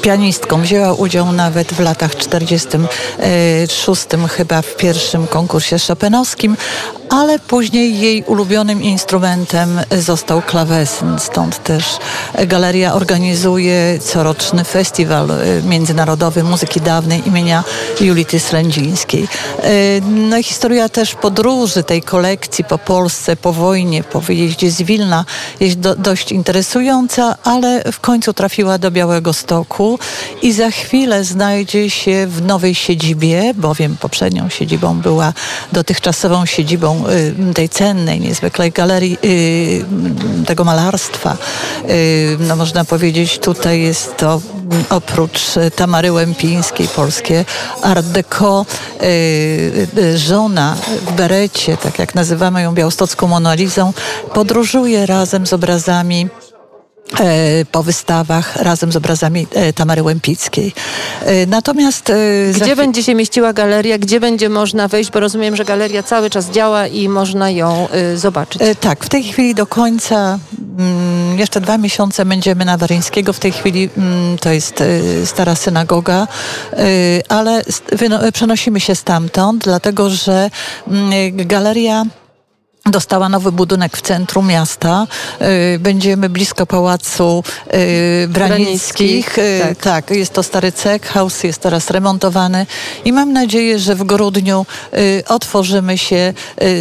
pianistką. 0.02 0.62
Wzięła 0.62 0.92
udział 0.92 1.32
nawet 1.32 1.72
w 1.72 1.80
latach 1.80 2.16
46 2.16 4.06
chyba 4.30 4.62
w 4.62 4.76
pierwszym 4.76 5.26
konkursie 5.26 5.78
szopenowskim, 5.78 6.56
ale 7.10 7.38
później 7.38 8.00
jej 8.00 8.22
ulubionym 8.22 8.82
instrumentem 8.82 9.80
został 9.90 10.42
klawesyn. 10.42 11.18
Stąd 11.18 11.62
też 11.62 11.84
galeria 12.46 12.94
organizuje 12.94 13.98
coroczny 14.12 14.64
festiwal 14.64 15.30
y, 15.30 15.62
międzynarodowy 15.62 16.44
muzyki 16.44 16.80
dawnej 16.80 17.28
imienia 17.28 17.64
Julity 18.00 18.40
Slędzińskiej. 18.40 19.22
Y, 19.64 20.02
no 20.06 20.38
i 20.38 20.42
historia 20.42 20.88
też 20.88 21.14
podróży 21.14 21.82
tej 21.82 22.02
kolekcji 22.02 22.64
po 22.64 22.78
Polsce, 22.78 23.36
po 23.36 23.52
wojnie, 23.52 24.02
po 24.02 24.20
wyjeździe 24.20 24.70
z 24.70 24.82
Wilna 24.82 25.24
jest 25.60 25.78
do, 25.78 25.96
dość 25.96 26.32
interesująca, 26.32 27.36
ale 27.44 27.92
w 27.92 28.00
końcu 28.00 28.32
trafiła 28.32 28.78
do 28.78 28.90
Białego 28.90 29.32
Stoku 29.32 29.98
i 30.42 30.52
za 30.52 30.70
chwilę 30.70 31.24
znajdzie 31.24 31.90
się 31.90 32.26
w 32.26 32.42
nowej 32.42 32.74
siedzibie, 32.74 33.54
bowiem 33.54 33.96
poprzednią 33.96 34.48
siedzibą 34.48 35.00
była 35.00 35.32
dotychczasową 35.72 36.46
siedzibą 36.46 36.93
y, 37.50 37.54
tej 37.54 37.68
cennej, 37.68 38.20
niezwykłej 38.20 38.72
galerii 38.72 39.18
y, 39.24 39.84
tego 40.46 40.64
malarstwa. 40.64 41.36
Y, 41.90 42.36
no 42.40 42.56
można 42.56 42.84
powiedzieć, 42.84 43.38
tutaj 43.38 43.82
jest 43.82 44.16
to 44.16 44.40
oprócz 44.90 45.40
Tamary 45.76 46.12
Łępińskiej, 46.12 46.88
polskie 46.88 47.44
Art 47.82 48.06
Deco, 48.06 48.66
żona 50.14 50.76
w 51.06 51.12
berecie, 51.12 51.76
tak 51.76 51.98
jak 51.98 52.14
nazywamy 52.14 52.62
ją 52.62 52.74
białostocką 52.74 53.26
Monalizą, 53.28 53.92
podróżuje 54.34 55.06
razem 55.06 55.46
z 55.46 55.52
obrazami 55.52 56.28
po 57.72 57.82
wystawach 57.82 58.56
razem 58.56 58.92
z 58.92 58.96
obrazami 58.96 59.46
e, 59.52 59.72
Tamary 59.72 60.02
Łępickiej. 60.02 60.72
E, 61.20 61.46
natomiast... 61.46 62.12
Gdzie 62.54 62.76
będzie 62.76 63.02
się 63.02 63.14
mieściła 63.14 63.52
galeria? 63.52 63.98
Gdzie 63.98 64.20
będzie 64.20 64.48
można 64.48 64.88
wejść? 64.88 65.10
Bo 65.10 65.20
rozumiem, 65.20 65.56
że 65.56 65.64
galeria 65.64 66.02
cały 66.02 66.30
czas 66.30 66.50
działa 66.50 66.86
i 66.86 67.08
można 67.08 67.50
ją 67.50 67.88
zobaczyć. 68.16 68.62
Tak, 68.80 69.04
w 69.04 69.08
tej 69.08 69.22
chwili 69.22 69.54
do 69.54 69.66
końca, 69.66 70.38
mm, 70.78 71.38
jeszcze 71.38 71.60
dwa 71.60 71.78
miesiące 71.78 72.24
będziemy 72.24 72.64
na 72.64 72.76
Waryńskiego. 72.76 73.32
W 73.32 73.40
tej 73.40 73.52
chwili 73.52 73.90
mm, 73.96 74.38
to 74.38 74.52
jest 74.52 74.82
stara 75.24 75.54
synagoga, 75.54 76.26
ale 77.28 77.62
przenosimy 78.32 78.80
się 78.80 78.94
stamtąd, 78.94 79.64
dlatego 79.64 80.10
że 80.10 80.50
mm, 80.88 81.12
galeria 81.36 82.04
dostała 82.90 83.28
nowy 83.28 83.52
budynek 83.52 83.96
w 83.96 84.02
centrum 84.02 84.46
miasta. 84.46 85.06
Y, 85.74 85.78
będziemy 85.78 86.28
blisko 86.28 86.66
pałacu 86.66 87.44
y, 87.74 88.28
Branickich. 88.28 89.38
Y, 89.38 89.60
tak. 89.62 89.78
tak. 89.78 90.10
jest 90.10 90.32
to 90.32 90.42
stary 90.42 90.72
cech, 90.72 91.02
house 91.02 91.44
jest 91.44 91.58
teraz 91.58 91.90
remontowany 91.90 92.66
i 93.04 93.12
mam 93.12 93.32
nadzieję, 93.32 93.78
że 93.78 93.94
w 93.94 94.04
grudniu 94.04 94.66
otworzymy 95.28 95.98
się 95.98 96.32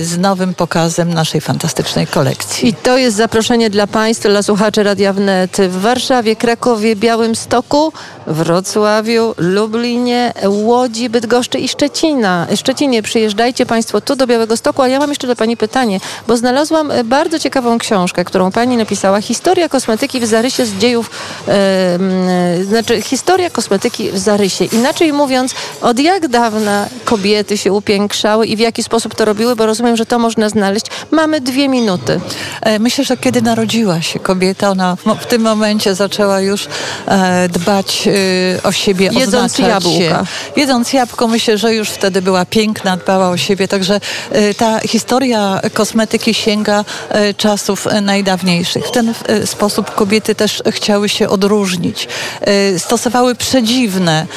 z 0.01 0.17
nowym 0.17 0.53
pokazem 0.53 1.13
naszej 1.13 1.41
fantastycznej 1.41 2.07
kolekcji. 2.07 2.69
I 2.69 2.73
to 2.73 2.97
jest 2.97 3.17
zaproszenie 3.17 3.69
dla 3.69 3.87
Państwa, 3.87 4.29
dla 4.29 4.43
słuchaczy 4.43 4.83
Radia 4.83 5.13
Wnet 5.13 5.57
w 5.69 5.81
Warszawie, 5.81 6.35
Krakowie, 6.35 6.95
Białymstoku, 6.95 7.93
Wrocławiu, 8.27 9.33
Lublinie, 9.37 10.33
Łodzi, 10.47 11.09
Bydgoszczy 11.09 11.59
i 11.59 11.67
Szczecina. 11.67 12.47
Szczecinie 12.55 13.03
przyjeżdżajcie 13.03 13.65
Państwo 13.65 14.01
tu 14.01 14.15
do 14.15 14.27
Białego 14.27 14.57
Stoku, 14.57 14.81
a 14.81 14.87
ja 14.87 14.99
mam 14.99 15.09
jeszcze 15.09 15.27
do 15.27 15.35
Pani 15.35 15.57
pytanie 15.57 15.99
bo 16.27 16.37
znalazłam 16.37 16.91
e, 16.91 17.03
bardzo 17.03 17.39
ciekawą 17.39 17.77
książkę, 17.77 18.25
którą 18.25 18.51
pani 18.51 18.77
napisała. 18.77 19.21
Historia 19.21 19.69
kosmetyki 19.69 20.19
w 20.19 20.25
zarysie 20.25 20.65
z 20.65 20.73
dziejów, 20.73 21.09
e, 21.47 21.99
znaczy 22.63 23.01
historia 23.01 23.49
kosmetyki 23.49 24.11
w 24.11 24.17
zarysie. 24.17 24.65
Inaczej 24.65 25.13
mówiąc, 25.13 25.55
od 25.81 25.99
jak 25.99 26.27
dawna 26.27 26.87
kobiety 27.05 27.57
się 27.57 27.73
upiększały 27.73 28.47
i 28.47 28.55
w 28.55 28.59
jaki 28.59 28.83
sposób 28.83 29.15
to 29.15 29.25
robiły, 29.25 29.55
bo 29.55 29.65
rozumiem, 29.65 29.95
że 29.95 30.05
to 30.05 30.19
można 30.19 30.49
znaleźć. 30.49 30.85
Mamy 31.11 31.41
dwie 31.41 31.69
minuty. 31.69 32.19
Myślę, 32.79 33.03
że 33.03 33.17
kiedy 33.17 33.41
narodziła 33.41 34.01
się 34.01 34.19
kobieta, 34.19 34.69
ona 34.69 34.97
w 35.19 35.25
tym 35.25 35.41
momencie 35.41 35.95
zaczęła 35.95 36.41
już 36.41 36.67
dbać 37.49 38.09
o 38.63 38.71
siebie, 38.71 39.09
Jedząc 39.13 39.59
jabłka. 39.59 39.97
Się. 39.97 40.25
Jedząc 40.55 40.93
jabłko, 40.93 41.27
myślę, 41.27 41.57
że 41.57 41.75
już 41.75 41.89
wtedy 41.89 42.21
była 42.21 42.45
piękna, 42.45 42.97
dbała 42.97 43.29
o 43.29 43.37
siebie, 43.37 43.67
także 43.67 43.99
e, 44.31 44.53
ta 44.53 44.79
historia 44.79 45.61
kosmetyki 45.73 46.33
sięga 46.33 46.85
e, 47.09 47.33
czasów 47.33 47.87
najdawniejszych. 48.01 48.87
W 48.87 48.91
ten 48.91 49.13
sposób 49.45 49.95
kobiety 49.95 50.35
też 50.35 50.63
chciały 50.71 51.09
się 51.09 51.29
odróżnić. 51.29 52.07
Stosowały 52.77 53.35
przedziwne 53.35 54.27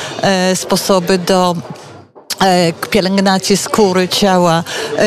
sposoby 0.55 1.19
do 1.19 1.57
pielęgnacji 2.90 3.57
skóry, 3.57 4.09
ciała. 4.09 4.64
E, 4.99 5.03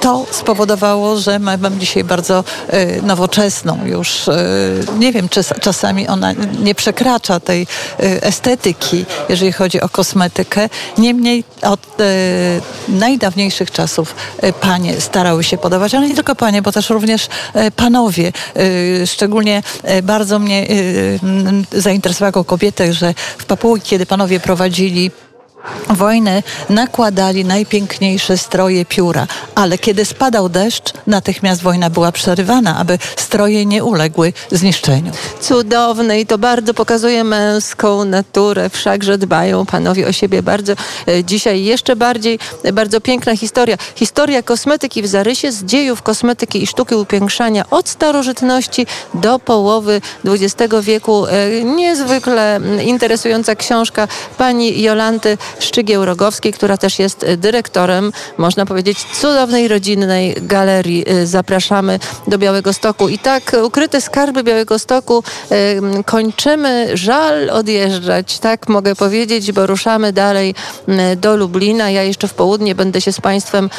to 0.00 0.26
spowodowało, 0.30 1.16
że 1.16 1.38
mam 1.38 1.80
dzisiaj 1.80 2.04
bardzo 2.04 2.44
e, 2.68 3.02
nowoczesną 3.02 3.78
już, 3.86 4.20
nie 4.98 5.12
wiem, 5.12 5.28
czasami 5.60 6.08
ona 6.08 6.32
nie 6.62 6.74
przekracza 6.74 7.40
tej 7.40 7.66
estetyki, 7.98 9.04
jeżeli 9.28 9.52
chodzi 9.52 9.80
o 9.80 9.88
kosmetykę. 9.88 10.68
Niemniej 10.98 11.44
od 11.62 11.80
najdawniejszych 12.88 13.70
czasów 13.70 14.14
panie 14.60 15.00
starały 15.00 15.44
się 15.44 15.58
podawać, 15.58 15.94
ale 15.94 16.08
nie 16.08 16.14
tylko 16.14 16.34
panie, 16.34 16.62
bo 16.62 16.72
też 16.72 16.90
również 16.90 17.28
panowie. 17.76 18.32
Szczególnie 19.06 19.62
bardzo 20.02 20.38
mnie 20.38 20.66
zainteresowało 21.72 22.44
kobietę, 22.44 22.92
że 22.92 23.14
w 23.38 23.44
Papui, 23.44 23.80
kiedy 23.80 24.06
panowie 24.06 24.40
prowadzili 24.40 25.10
wojny 25.88 26.42
nakładali 26.70 27.44
najpiękniejsze 27.44 28.38
stroje 28.38 28.84
pióra, 28.84 29.26
ale 29.54 29.78
kiedy 29.78 30.04
spadał 30.04 30.48
deszcz, 30.48 30.92
natychmiast 31.06 31.62
wojna 31.62 31.90
była 31.90 32.12
przerywana, 32.12 32.76
aby 32.76 32.98
stroje 33.16 33.66
nie 33.66 33.84
uległy 33.84 34.32
zniszczeniu. 34.50 35.12
Cudowne 35.40 36.20
i 36.20 36.26
to 36.26 36.38
bardzo 36.38 36.74
pokazuje 36.74 37.24
męską 37.24 38.04
naturę, 38.04 38.70
wszakże 38.70 39.18
dbają 39.18 39.66
panowie 39.66 40.08
o 40.08 40.12
siebie 40.12 40.42
bardzo. 40.42 40.72
E, 41.08 41.24
dzisiaj 41.24 41.64
jeszcze 41.64 41.96
bardziej, 41.96 42.38
e, 42.62 42.72
bardzo 42.72 43.00
piękna 43.00 43.36
historia. 43.36 43.76
Historia 43.94 44.42
kosmetyki 44.42 45.02
w 45.02 45.06
zarysie 45.06 45.52
z 45.52 45.64
dziejów 45.64 46.02
kosmetyki 46.02 46.62
i 46.62 46.66
sztuki 46.66 46.94
upiększania 46.94 47.64
od 47.70 47.88
starożytności 47.88 48.86
do 49.14 49.38
połowy 49.38 50.00
XX 50.24 50.74
wieku. 50.80 51.26
E, 51.26 51.64
niezwykle 51.64 52.60
interesująca 52.84 53.54
książka 53.54 54.08
pani 54.38 54.82
Jolanty 54.82 55.38
Szczygieł-Rogowskiej, 55.58 56.52
która 56.52 56.76
też 56.76 56.98
jest 56.98 57.22
y, 57.22 57.36
dyrektorem, 57.36 58.12
można 58.38 58.66
powiedzieć, 58.66 58.98
cudownej 59.20 59.68
rodzinnej 59.68 60.34
galerii. 60.42 61.10
Y, 61.12 61.26
zapraszamy 61.26 61.98
do 62.28 62.38
Białego 62.38 62.72
Stoku. 62.72 63.08
I 63.08 63.18
tak 63.18 63.56
ukryte 63.62 64.00
skarby 64.00 64.42
Białego 64.42 64.78
Stoku 64.78 65.22
y, 65.52 66.04
kończymy. 66.04 66.90
Żal 66.94 67.50
odjeżdżać, 67.50 68.38
tak 68.38 68.68
mogę 68.68 68.96
powiedzieć, 68.96 69.52
bo 69.52 69.66
ruszamy 69.66 70.12
dalej 70.12 70.54
do 71.16 71.36
Lublina. 71.36 71.90
Ja 71.90 72.02
jeszcze 72.02 72.28
w 72.28 72.34
południe 72.34 72.74
będę 72.74 73.00
się 73.00 73.12
z 73.12 73.20
Państwem 73.20 73.70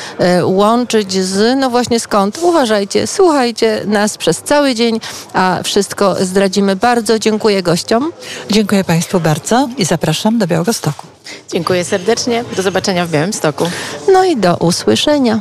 łączyć 0.44 1.14
z, 1.14 1.58
no 1.58 1.70
właśnie 1.70 2.00
skąd? 2.00 2.40
Uważajcie, 2.42 3.08
słuchajcie 3.08 3.82
nas 3.86 4.18
przez 4.18 4.42
cały 4.42 4.76
dzień, 4.76 5.00
a 5.34 5.60
wszystko 5.64 6.16
zdradzimy. 6.26 6.76
Bardzo 6.76 7.20
dziękuję 7.20 7.64
gościom. 7.64 8.12
Dziękuję 8.50 8.84
Państwu 8.84 9.20
bardzo 9.20 9.70
i 9.78 9.86
zapraszam 9.86 10.38
do 10.38 10.48
Białego 10.48 10.74
Stoku. 10.74 11.08
Dziękuję 11.54 11.86
serdecznie. 11.86 12.44
Do 12.56 12.62
zobaczenia 12.62 13.06
w 13.06 13.10
Białym 13.12 13.34
Stoku. 13.34 13.70
No 14.14 14.24
i 14.26 14.38
do 14.38 14.58
usłyszenia. 14.58 15.40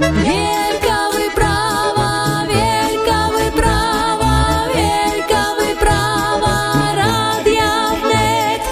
Wielka 0.00 1.08
wyprawa, 1.12 2.42
wielka 2.48 3.28
wyprawa, 3.38 4.66
wielka 4.74 5.44
wyprawa, 5.60 6.72
Radia 6.96 7.90
Wnet. 8.02 8.62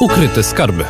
Ukryte 0.00 0.42
skarby. 0.42 0.84